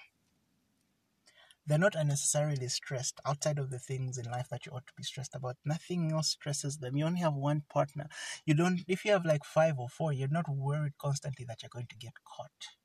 They're 1.64 1.78
not 1.78 1.94
unnecessarily 1.94 2.66
stressed 2.66 3.20
outside 3.24 3.60
of 3.60 3.70
the 3.70 3.78
things 3.78 4.18
in 4.18 4.28
life 4.28 4.48
that 4.50 4.66
you 4.66 4.72
ought 4.72 4.88
to 4.88 4.92
be 4.96 5.04
stressed 5.04 5.36
about. 5.36 5.58
Nothing 5.64 6.10
else 6.10 6.30
stresses 6.30 6.78
them. 6.78 6.96
You 6.96 7.04
only 7.04 7.20
have 7.20 7.34
one 7.34 7.62
partner. 7.72 8.08
You 8.44 8.54
don't, 8.54 8.80
if 8.88 9.04
you 9.04 9.12
have 9.12 9.24
like 9.24 9.44
five 9.44 9.78
or 9.78 9.88
four, 9.88 10.12
you're 10.12 10.26
not 10.26 10.48
worried 10.48 10.98
constantly 10.98 11.44
that 11.44 11.62
you're 11.62 11.70
going 11.72 11.86
to 11.86 11.96
get 11.96 12.14
caught. 12.24 12.79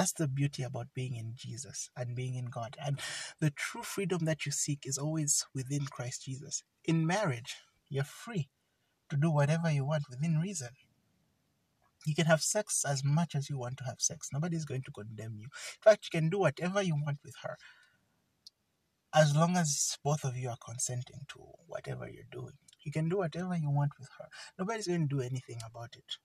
That's 0.00 0.14
the 0.14 0.28
beauty 0.28 0.62
about 0.62 0.94
being 0.94 1.14
in 1.14 1.34
Jesus 1.36 1.90
and 1.94 2.16
being 2.16 2.34
in 2.34 2.46
God. 2.46 2.74
And 2.82 2.98
the 3.38 3.50
true 3.50 3.82
freedom 3.82 4.24
that 4.24 4.46
you 4.46 4.50
seek 4.50 4.86
is 4.86 4.96
always 4.96 5.44
within 5.54 5.84
Christ 5.84 6.24
Jesus. 6.24 6.62
In 6.86 7.06
marriage, 7.06 7.56
you're 7.90 8.04
free 8.04 8.48
to 9.10 9.18
do 9.18 9.30
whatever 9.30 9.70
you 9.70 9.84
want 9.84 10.04
within 10.08 10.38
reason. 10.38 10.70
You 12.06 12.14
can 12.14 12.24
have 12.24 12.40
sex 12.40 12.82
as 12.88 13.04
much 13.04 13.34
as 13.34 13.50
you 13.50 13.58
want 13.58 13.76
to 13.76 13.84
have 13.84 13.96
sex. 13.98 14.30
Nobody's 14.32 14.64
going 14.64 14.84
to 14.84 14.90
condemn 14.90 15.34
you. 15.36 15.48
In 15.48 15.82
fact, 15.82 16.08
you 16.10 16.18
can 16.18 16.30
do 16.30 16.38
whatever 16.38 16.80
you 16.80 16.94
want 16.94 17.18
with 17.22 17.34
her 17.42 17.58
as 19.14 19.36
long 19.36 19.54
as 19.58 19.98
both 20.02 20.24
of 20.24 20.34
you 20.34 20.48
are 20.48 20.56
consenting 20.64 21.26
to 21.28 21.40
whatever 21.66 22.08
you're 22.08 22.24
doing. 22.32 22.54
You 22.82 22.90
can 22.90 23.10
do 23.10 23.18
whatever 23.18 23.54
you 23.54 23.68
want 23.68 23.90
with 23.98 24.08
her. 24.18 24.28
Nobody's 24.58 24.88
going 24.88 25.06
to 25.10 25.14
do 25.14 25.20
anything 25.20 25.58
about 25.70 25.90
it. 25.94 26.16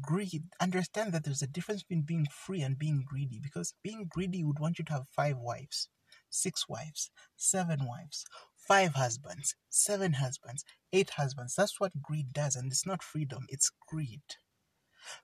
Greed. 0.00 0.44
Understand 0.60 1.12
that 1.12 1.24
there's 1.24 1.42
a 1.42 1.46
difference 1.46 1.82
between 1.82 2.02
being 2.02 2.26
free 2.30 2.62
and 2.62 2.78
being 2.78 3.04
greedy 3.04 3.40
because 3.42 3.74
being 3.82 4.06
greedy 4.08 4.44
would 4.44 4.60
want 4.60 4.78
you 4.78 4.84
to 4.84 4.92
have 4.92 5.08
five 5.10 5.38
wives, 5.38 5.88
six 6.30 6.68
wives, 6.68 7.10
seven 7.36 7.86
wives, 7.86 8.24
five 8.56 8.94
husbands, 8.94 9.56
seven 9.68 10.14
husbands, 10.14 10.64
eight 10.92 11.10
husbands. 11.10 11.54
That's 11.56 11.80
what 11.80 12.00
greed 12.00 12.32
does, 12.32 12.54
and 12.54 12.70
it's 12.70 12.86
not 12.86 13.02
freedom, 13.02 13.46
it's 13.48 13.72
greed. 13.88 14.22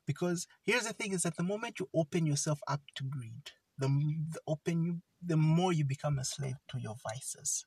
Because 0.06 0.48
here's 0.64 0.86
the 0.86 0.92
thing: 0.92 1.12
is 1.12 1.22
that 1.22 1.36
the 1.36 1.44
moment 1.44 1.78
you 1.78 1.88
open 1.94 2.26
yourself 2.26 2.58
up 2.66 2.80
to 2.96 3.04
greed, 3.04 3.52
the, 3.78 3.86
the 3.86 4.40
open 4.48 4.82
you, 4.82 5.02
the 5.24 5.36
more 5.36 5.72
you 5.72 5.84
become 5.84 6.18
a 6.18 6.24
slave 6.24 6.56
to 6.70 6.80
your 6.80 6.96
vices. 7.08 7.64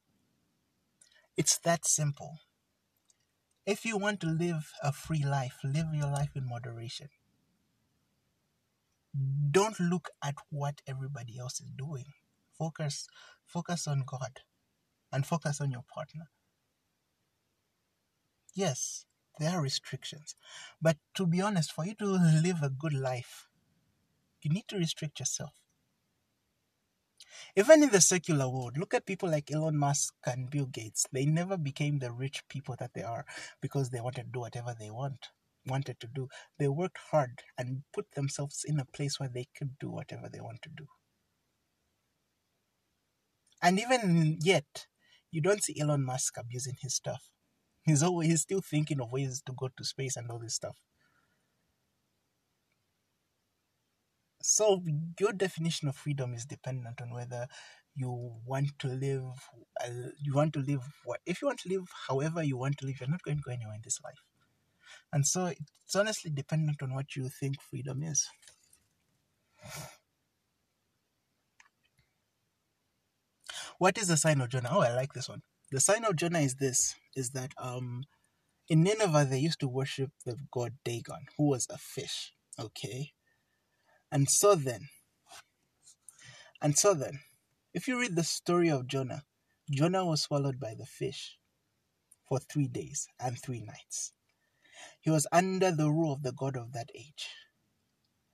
It's 1.37 1.57
that 1.59 1.87
simple. 1.87 2.39
If 3.65 3.85
you 3.85 3.97
want 3.97 4.19
to 4.21 4.27
live 4.27 4.73
a 4.83 4.91
free 4.91 5.23
life, 5.23 5.57
live 5.63 5.93
your 5.93 6.07
life 6.11 6.31
in 6.35 6.47
moderation. 6.47 7.09
Don't 9.51 9.79
look 9.79 10.09
at 10.23 10.35
what 10.49 10.81
everybody 10.87 11.37
else 11.37 11.59
is 11.61 11.71
doing. 11.77 12.05
Focus 12.57 13.07
focus 13.45 13.87
on 13.87 14.03
God 14.05 14.41
and 15.11 15.25
focus 15.25 15.61
on 15.61 15.71
your 15.71 15.83
partner. 15.93 16.29
Yes, 18.55 19.05
there 19.39 19.51
are 19.51 19.61
restrictions. 19.61 20.35
But 20.81 20.97
to 21.15 21.27
be 21.27 21.41
honest, 21.41 21.71
for 21.71 21.85
you 21.85 21.95
to 21.95 22.05
live 22.05 22.63
a 22.63 22.69
good 22.69 22.93
life, 22.93 23.47
you 24.41 24.51
need 24.51 24.67
to 24.69 24.77
restrict 24.77 25.19
yourself. 25.19 25.53
Even 27.55 27.83
in 27.83 27.89
the 27.89 28.01
secular 28.01 28.49
world, 28.49 28.77
look 28.77 28.93
at 28.93 29.05
people 29.05 29.29
like 29.29 29.51
Elon 29.51 29.77
Musk 29.77 30.13
and 30.25 30.49
Bill 30.49 30.65
Gates. 30.65 31.05
They 31.11 31.25
never 31.25 31.57
became 31.57 31.99
the 31.99 32.11
rich 32.11 32.43
people 32.49 32.75
that 32.79 32.93
they 32.93 33.03
are 33.03 33.25
because 33.61 33.89
they 33.89 34.01
wanted 34.01 34.25
to 34.25 34.31
do 34.31 34.39
whatever 34.39 34.75
they 34.77 34.89
want 34.89 35.29
wanted 35.67 35.99
to 35.99 36.07
do. 36.07 36.27
They 36.57 36.67
worked 36.67 36.97
hard 37.11 37.41
and 37.57 37.83
put 37.93 38.11
themselves 38.13 38.63
in 38.65 38.79
a 38.79 38.85
place 38.85 39.19
where 39.19 39.29
they 39.29 39.47
could 39.57 39.77
do 39.79 39.89
whatever 39.89 40.29
they 40.31 40.41
want 40.41 40.61
to 40.63 40.69
do. 40.69 40.87
And 43.61 43.79
even 43.79 44.39
yet, 44.41 44.87
you 45.31 45.41
don't 45.41 45.63
see 45.63 45.79
Elon 45.79 46.03
Musk 46.03 46.37
abusing 46.37 46.77
his 46.81 46.95
stuff. 46.95 47.29
He's 47.83 48.03
always 48.03 48.29
he's 48.29 48.41
still 48.41 48.61
thinking 48.61 49.01
of 49.01 49.11
ways 49.11 49.41
to 49.45 49.53
go 49.53 49.69
to 49.75 49.83
space 49.83 50.17
and 50.17 50.29
all 50.29 50.39
this 50.39 50.55
stuff. 50.55 50.77
So 54.61 54.79
your 55.19 55.33
definition 55.33 55.87
of 55.87 55.95
freedom 55.95 56.35
is 56.35 56.45
dependent 56.45 57.01
on 57.01 57.11
whether 57.11 57.47
you 57.95 58.11
want 58.45 58.77
to 58.77 58.89
live 58.89 59.23
uh, 59.83 60.11
you 60.21 60.35
want 60.35 60.53
to 60.53 60.59
live 60.59 60.83
if 61.25 61.41
you 61.41 61.47
want 61.47 61.59
to 61.61 61.69
live 61.69 61.89
however 62.07 62.43
you 62.43 62.57
want 62.57 62.77
to 62.77 62.85
live 62.85 62.99
you're 62.99 63.09
not 63.09 63.23
going 63.23 63.37
to 63.37 63.43
go 63.43 63.51
anywhere 63.51 63.73
in 63.73 63.81
this 63.83 63.99
life 64.03 64.21
and 65.11 65.25
so 65.25 65.47
it's 65.47 65.95
honestly 65.95 66.29
dependent 66.29 66.83
on 66.83 66.93
what 66.93 67.15
you 67.15 67.27
think 67.27 67.59
freedom 67.59 68.03
is 68.03 68.29
what 73.79 73.97
is 73.97 74.09
the 74.09 74.15
sign 74.15 74.39
of 74.41 74.49
jonah 74.49 74.69
oh 74.71 74.81
i 74.81 74.93
like 74.93 75.13
this 75.13 75.27
one 75.27 75.41
the 75.71 75.79
sign 75.79 76.05
of 76.05 76.15
Jonah 76.17 76.39
is 76.39 76.55
this 76.55 76.95
is 77.15 77.31
that 77.31 77.53
um 77.57 78.03
in 78.69 78.83
Nineveh 78.83 79.25
they 79.25 79.39
used 79.39 79.59
to 79.61 79.67
worship 79.67 80.11
the 80.25 80.37
god 80.51 80.73
Dagon, 80.85 81.25
who 81.37 81.47
was 81.47 81.65
a 81.69 81.77
fish. 81.77 82.33
Okay. 82.59 83.13
And 84.11 84.29
so 84.29 84.55
then 84.55 84.89
and 86.61 86.77
so 86.77 86.93
then, 86.93 87.21
if 87.73 87.87
you 87.87 87.99
read 87.99 88.15
the 88.15 88.23
story 88.23 88.69
of 88.69 88.85
Jonah, 88.85 89.23
Jonah 89.71 90.05
was 90.05 90.21
swallowed 90.21 90.59
by 90.59 90.75
the 90.77 90.85
fish 90.85 91.39
for 92.29 92.39
three 92.39 92.67
days 92.67 93.07
and 93.19 93.35
three 93.41 93.61
nights. 93.61 94.13
He 94.99 95.09
was 95.09 95.25
under 95.31 95.71
the 95.71 95.89
rule 95.89 96.13
of 96.13 96.21
the 96.21 96.33
god 96.33 96.55
of 96.55 96.73
that 96.73 96.89
age. 96.93 97.29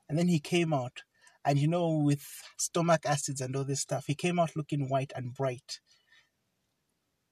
And 0.09 0.17
then 0.19 0.27
he 0.27 0.39
came 0.39 0.73
out, 0.73 1.03
and 1.45 1.57
you 1.57 1.69
know, 1.69 1.89
with 1.97 2.25
stomach 2.57 3.05
acids 3.05 3.39
and 3.39 3.55
all 3.55 3.63
this 3.63 3.81
stuff, 3.81 4.05
he 4.07 4.15
came 4.15 4.39
out 4.39 4.55
looking 4.57 4.89
white 4.89 5.13
and 5.15 5.33
bright 5.33 5.79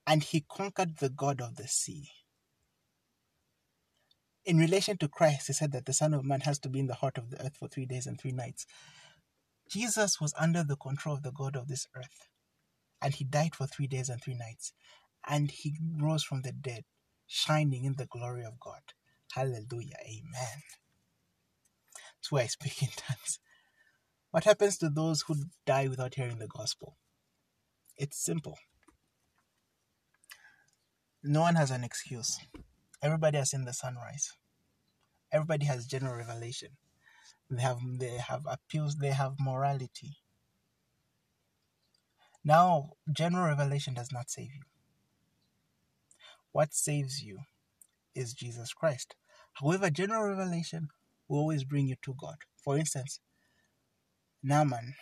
and 0.07 0.23
he 0.23 0.45
conquered 0.49 0.97
the 0.99 1.09
God 1.09 1.41
of 1.41 1.55
the 1.55 1.67
sea. 1.67 2.09
In 4.45 4.59
relation 4.59 4.97
to 4.99 5.07
Christ, 5.07 5.47
he 5.47 5.53
said 5.53 5.71
that 5.71 5.85
the 5.85 5.93
Son 5.93 6.13
of 6.13 6.23
Man 6.23 6.41
has 6.41 6.59
to 6.59 6.69
be 6.69 6.79
in 6.79 6.87
the 6.87 6.93
heart 6.93 7.17
of 7.17 7.31
the 7.31 7.43
earth 7.43 7.57
for 7.57 7.67
three 7.67 7.87
days 7.87 8.05
and 8.05 8.19
three 8.19 8.31
nights. 8.31 8.67
Jesus 9.69 10.21
was 10.21 10.33
under 10.39 10.63
the 10.63 10.75
control 10.75 11.15
of 11.15 11.23
the 11.23 11.31
God 11.31 11.55
of 11.55 11.67
this 11.67 11.87
earth, 11.95 12.27
and 13.01 13.15
he 13.15 13.23
died 13.23 13.55
for 13.55 13.65
three 13.65 13.87
days 13.87 14.07
and 14.09 14.21
three 14.21 14.35
nights, 14.35 14.73
and 15.27 15.49
he 15.49 15.77
rose 15.99 16.23
from 16.23 16.43
the 16.43 16.51
dead, 16.51 16.83
shining 17.25 17.85
in 17.85 17.95
the 17.97 18.05
glory 18.05 18.43
of 18.45 18.59
God. 18.59 18.81
Hallelujah. 19.33 19.97
Amen. 20.07 20.61
That's 22.17 22.31
why 22.31 22.41
I 22.41 22.47
speak 22.47 22.83
in 22.83 22.89
tongues. 22.95 23.39
What 24.29 24.43
happens 24.43 24.77
to 24.79 24.89
those 24.89 25.23
who 25.23 25.35
die 25.65 25.87
without 25.87 26.15
hearing 26.15 26.37
the 26.37 26.47
gospel? 26.47 26.97
It's 27.97 28.23
simple. 28.23 28.59
No 31.23 31.41
one 31.41 31.55
has 31.55 31.71
an 31.71 31.83
excuse. 31.83 32.37
Everybody 33.01 33.37
has 33.37 33.51
seen 33.51 33.65
the 33.65 33.73
sunrise. 33.73 34.31
Everybody 35.31 35.65
has 35.65 35.85
general 35.85 36.15
revelation. 36.15 36.69
They 37.49 37.61
have 37.61 37.79
they 37.99 38.17
have 38.17 38.41
appeals, 38.47 38.95
they 38.95 39.11
have 39.11 39.35
morality. 39.39 40.17
Now, 42.43 42.91
general 43.11 43.47
revelation 43.47 43.93
does 43.95 44.11
not 44.11 44.29
save 44.29 44.53
you. 44.53 44.61
What 46.51 46.73
saves 46.73 47.21
you 47.21 47.39
is 48.13 48.33
Jesus 48.33 48.73
Christ. 48.73 49.15
However, 49.53 49.89
general 49.89 50.23
revelation 50.29 50.89
will 51.27 51.39
always 51.39 51.63
bring 51.63 51.87
you 51.87 51.95
to 52.03 52.13
God. 52.17 52.35
For 52.63 52.77
instance, 52.77 53.19
Naaman 54.43 54.93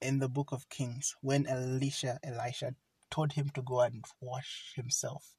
in 0.00 0.18
the 0.18 0.28
book 0.28 0.52
of 0.52 0.68
Kings, 0.68 1.14
when 1.22 1.46
Elisha, 1.46 2.18
Elisha 2.22 2.74
told 3.14 3.34
him 3.34 3.48
to 3.54 3.62
go 3.62 3.80
and 3.80 4.04
wash 4.20 4.72
himself. 4.74 5.34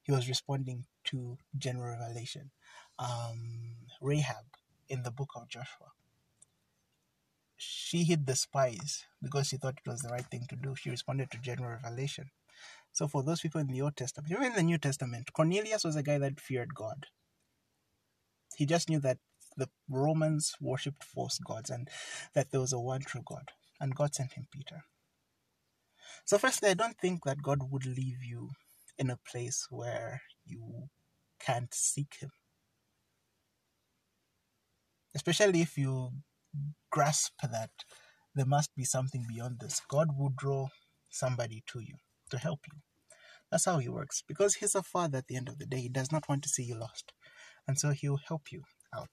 He 0.00 0.12
was 0.12 0.28
responding 0.28 0.86
to 1.04 1.36
general 1.56 1.98
revelation. 1.98 2.50
Um, 2.98 3.76
Rahab 4.00 4.46
in 4.88 5.02
the 5.02 5.10
book 5.10 5.30
of 5.36 5.48
Joshua. 5.48 5.88
She 7.58 8.04
hid 8.04 8.26
the 8.26 8.36
spies 8.36 9.04
because 9.20 9.48
she 9.48 9.58
thought 9.58 9.80
it 9.84 9.90
was 9.90 10.00
the 10.00 10.08
right 10.08 10.24
thing 10.30 10.46
to 10.48 10.56
do. 10.56 10.74
She 10.74 10.88
responded 10.88 11.30
to 11.30 11.38
general 11.38 11.78
revelation. 11.82 12.30
So, 12.92 13.06
for 13.06 13.22
those 13.22 13.40
people 13.40 13.60
in 13.60 13.66
the 13.66 13.82
Old 13.82 13.96
Testament, 13.96 14.32
even 14.32 14.44
in 14.44 14.54
the 14.54 14.62
New 14.62 14.78
Testament, 14.78 15.32
Cornelius 15.32 15.84
was 15.84 15.96
a 15.96 16.02
guy 16.02 16.18
that 16.18 16.40
feared 16.40 16.74
God. 16.74 17.06
He 18.56 18.64
just 18.64 18.88
knew 18.88 19.00
that 19.00 19.18
the 19.56 19.68
Romans 19.90 20.54
worshipped 20.60 21.04
false 21.04 21.38
gods 21.38 21.68
and 21.68 21.88
that 22.34 22.50
there 22.50 22.60
was 22.60 22.72
a 22.72 22.80
one 22.80 23.02
true 23.02 23.22
God. 23.26 23.50
And 23.80 23.94
God 23.94 24.14
sent 24.14 24.32
him 24.32 24.46
Peter. 24.50 24.84
So, 26.24 26.38
firstly, 26.38 26.70
I 26.70 26.74
don't 26.74 26.98
think 26.98 27.24
that 27.24 27.42
God 27.42 27.70
would 27.70 27.86
leave 27.86 28.22
you 28.24 28.50
in 28.98 29.10
a 29.10 29.18
place 29.30 29.66
where 29.70 30.22
you 30.44 30.88
can't 31.40 31.72
seek 31.72 32.16
Him. 32.20 32.30
Especially 35.14 35.62
if 35.62 35.78
you 35.78 36.10
grasp 36.90 37.32
that 37.42 37.70
there 38.34 38.46
must 38.46 38.74
be 38.76 38.84
something 38.84 39.26
beyond 39.28 39.60
this. 39.60 39.80
God 39.88 40.16
will 40.16 40.32
draw 40.36 40.68
somebody 41.10 41.62
to 41.68 41.80
you 41.80 41.96
to 42.30 42.38
help 42.38 42.60
you. 42.70 42.78
That's 43.50 43.64
how 43.64 43.78
He 43.78 43.88
works. 43.88 44.22
Because 44.26 44.56
He's 44.56 44.74
a 44.74 44.82
Father 44.82 45.18
at 45.18 45.26
the 45.26 45.36
end 45.36 45.48
of 45.48 45.58
the 45.58 45.66
day, 45.66 45.80
He 45.80 45.88
does 45.88 46.12
not 46.12 46.28
want 46.28 46.42
to 46.42 46.48
see 46.48 46.62
you 46.64 46.78
lost. 46.78 47.12
And 47.66 47.78
so 47.78 47.90
He'll 47.90 48.20
help 48.28 48.52
you 48.52 48.62
out. 48.94 49.08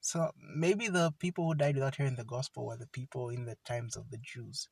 So 0.00 0.30
maybe 0.54 0.88
the 0.88 1.12
people 1.18 1.46
who 1.46 1.54
died 1.54 1.74
without 1.74 1.96
hearing 1.96 2.16
the 2.16 2.24
gospel 2.24 2.66
were 2.66 2.76
the 2.76 2.86
people 2.86 3.28
in 3.28 3.44
the 3.44 3.56
times 3.64 3.96
of 3.96 4.10
the 4.10 4.18
Jews. 4.18 4.68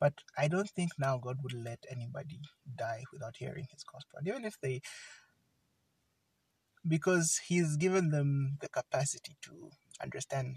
But 0.00 0.14
I 0.36 0.48
don't 0.48 0.70
think 0.70 0.92
now 0.98 1.18
God 1.18 1.38
would 1.42 1.54
let 1.54 1.84
anybody 1.90 2.40
die 2.76 3.02
without 3.12 3.36
hearing 3.38 3.66
his 3.70 3.84
gospel. 3.84 4.20
Even 4.24 4.44
if 4.44 4.60
they 4.60 4.80
because 6.86 7.40
he's 7.48 7.76
given 7.76 8.10
them 8.10 8.56
the 8.60 8.68
capacity 8.68 9.36
to 9.42 9.70
understand 10.00 10.56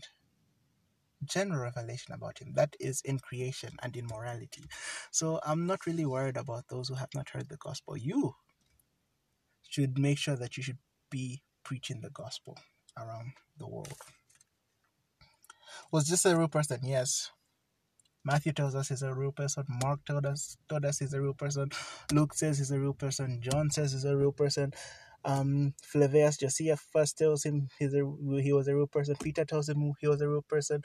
general 1.24 1.62
revelation 1.62 2.14
about 2.14 2.40
him 2.40 2.54
that 2.56 2.76
is 2.80 3.02
in 3.02 3.20
creation 3.20 3.72
and 3.82 3.96
in 3.96 4.08
morality. 4.08 4.64
So 5.12 5.40
i'm 5.46 5.66
not 5.68 5.86
really 5.86 6.06
worried 6.06 6.38
about 6.38 6.68
those 6.70 6.88
who 6.90 6.96
have 6.96 7.14
not 7.14 7.30
heard 7.30 7.50
the 7.50 7.58
gospel. 7.58 7.98
You 7.98 8.36
should 9.70 9.98
make 9.98 10.18
sure 10.18 10.36
that 10.36 10.58
you 10.58 10.64
should 10.64 10.80
be 11.10 11.42
preaching 11.64 12.02
the 12.02 12.10
gospel 12.10 12.58
around 12.98 13.34
the 13.58 13.68
world. 13.68 13.94
Was 15.92 16.08
this 16.08 16.26
a 16.26 16.36
real 16.36 16.48
person? 16.48 16.80
Yes 16.84 17.32
Matthew 18.26 18.54
tells 18.54 18.76
us 18.76 18.90
he's 18.90 19.02
a 19.04 19.14
real 19.14 19.32
person. 19.32 19.66
Mark 19.84 20.02
told 20.06 20.26
us 20.26 20.58
told 20.70 20.86
us 20.86 21.00
he's 21.00 21.14
a 21.14 21.22
real 21.22 21.34
person. 21.34 21.70
Luke 22.14 22.34
says 22.36 22.58
he's 22.60 22.72
a 22.72 22.80
real 22.80 22.94
person. 22.94 23.40
John 23.42 23.72
says 23.72 23.94
he's 23.94 24.06
a 24.06 24.18
real 24.18 24.32
person. 24.34 24.74
Um, 25.26 25.74
Flavius 25.84 26.38
Josephus 26.38 27.14
tells 27.14 27.44
him 27.46 27.70
he's 27.80 27.94
a, 27.94 28.04
he 28.42 28.54
was 28.54 28.68
a 28.68 28.76
real 28.76 28.88
person. 28.88 29.16
Peter 29.22 29.46
tells 29.46 29.70
him 29.70 29.94
he 30.00 30.08
was 30.08 30.22
a 30.22 30.30
real 30.30 30.44
person. 30.44 30.84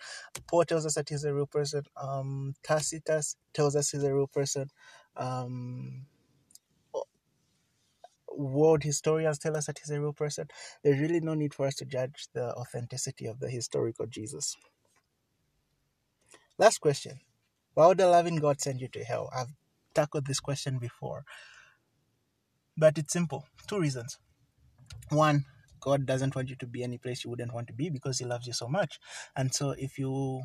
Paul 0.49 0.65
tells 0.65 0.87
us 0.87 0.95
that 0.95 1.09
he's 1.09 1.25
a 1.25 1.35
real 1.35 1.47
person. 1.47 1.83
Um, 2.01 2.55
Tacitus 2.63 3.37
tells 3.55 3.77
us 3.77 3.91
he's 3.91 4.05
a 4.05 4.15
real 4.15 4.29
person. 4.29 4.69
Um, 5.17 6.07
world 8.33 8.83
historians 8.85 9.39
tell 9.39 9.57
us 9.57 9.67
that 9.67 9.79
he's 9.79 9.91
a 9.91 10.01
real 10.01 10.13
person. 10.15 10.49
There's 10.85 11.01
really 11.01 11.21
no 11.21 11.35
need 11.35 11.55
for 11.55 11.67
us 11.67 11.77
to 11.77 11.85
judge 11.87 12.29
the 12.35 12.55
authenticity 12.55 13.27
of 13.27 13.41
the 13.41 13.51
historical 13.51 14.07
Jesus. 14.07 14.57
Last 16.59 16.79
question. 16.81 17.21
Why 17.77 17.89
would 17.89 18.01
a 18.01 18.09
loving 18.09 18.37
God 18.37 18.59
send 18.59 18.81
you 18.81 18.89
to 18.89 19.05
hell? 19.05 19.29
I've 19.37 19.53
tackled 19.95 20.27
this 20.27 20.41
question 20.41 20.79
before. 20.79 21.25
But 22.75 22.97
it's 22.97 23.13
simple. 23.13 23.45
Two 23.69 23.79
reasons. 23.79 24.19
One, 25.11 25.45
God 25.79 26.07
doesn't 26.07 26.35
want 26.35 26.49
you 26.49 26.57
to 26.57 26.67
be 26.67 26.83
any 26.83 26.97
place 26.97 27.23
you 27.23 27.29
wouldn't 27.29 27.53
want 27.53 27.67
to 27.67 27.75
be 27.75 27.91
because 27.91 28.19
He 28.19 28.25
loves 28.25 28.47
you 28.47 28.55
so 28.55 28.67
much. 28.67 28.99
And 29.37 29.55
so 29.55 29.73
if 29.73 29.99
you 29.99 30.45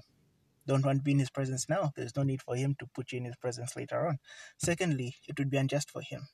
don't 0.67 0.85
want 0.85 0.99
to 0.99 1.03
be 1.03 1.13
in 1.13 1.19
His 1.19 1.29
presence 1.29 1.69
now, 1.69 1.93
there's 1.95 2.17
no 2.17 2.23
need 2.23 2.41
for 2.41 2.57
Him 2.57 2.75
to 2.79 2.85
put 2.93 3.13
you 3.13 3.19
in 3.19 3.25
His 3.25 3.37
presence 3.37 3.77
later 3.77 4.05
on. 4.09 4.19
Secondly, 4.57 5.15
it 5.25 5.39
would 5.39 5.49
be 5.49 5.57
unjust 5.57 5.89
for 5.89 6.01
Him 6.01 6.27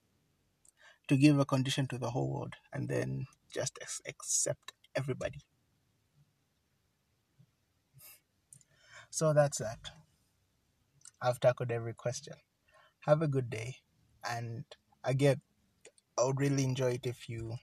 to 1.09 1.15
give 1.15 1.37
a 1.37 1.45
condition 1.45 1.87
to 1.89 1.99
the 1.99 2.09
whole 2.09 2.33
world 2.33 2.55
and 2.73 2.89
then 2.89 3.27
just 3.53 3.77
accept 4.07 4.73
everybody. 4.95 5.41
So 9.11 9.31
that's 9.33 9.59
that. 9.59 9.91
I've 11.21 11.39
tackled 11.39 11.71
every 11.71 11.93
question. 11.93 12.35
Have 13.01 13.21
a 13.21 13.27
good 13.27 13.49
day. 13.49 13.77
And 14.29 14.65
again, 15.03 15.41
I 16.17 16.25
would 16.25 16.39
really 16.39 16.63
enjoy 16.63 16.91
it 16.93 17.05
if 17.05 17.29
you 17.29 17.55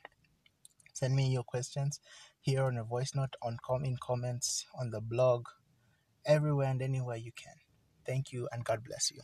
send 0.95 1.15
me 1.15 1.29
your 1.29 1.45
questions 1.45 2.01
here 2.41 2.65
on 2.65 2.77
a 2.79 2.85
voice 2.85 3.15
note, 3.15 3.35
on 3.43 3.59
com- 3.65 3.85
in 3.85 3.97
comments, 4.01 4.67
on 4.79 4.91
the 4.91 5.01
blog, 5.01 5.47
everywhere 6.25 6.71
and 6.71 6.83
anywhere 6.83 7.17
you 7.17 7.33
can. 7.33 7.55
Thank 8.07 8.33
you 8.33 8.49
and 8.53 8.65
God 8.65 8.85
bless 8.85 9.11
you. 9.11 9.21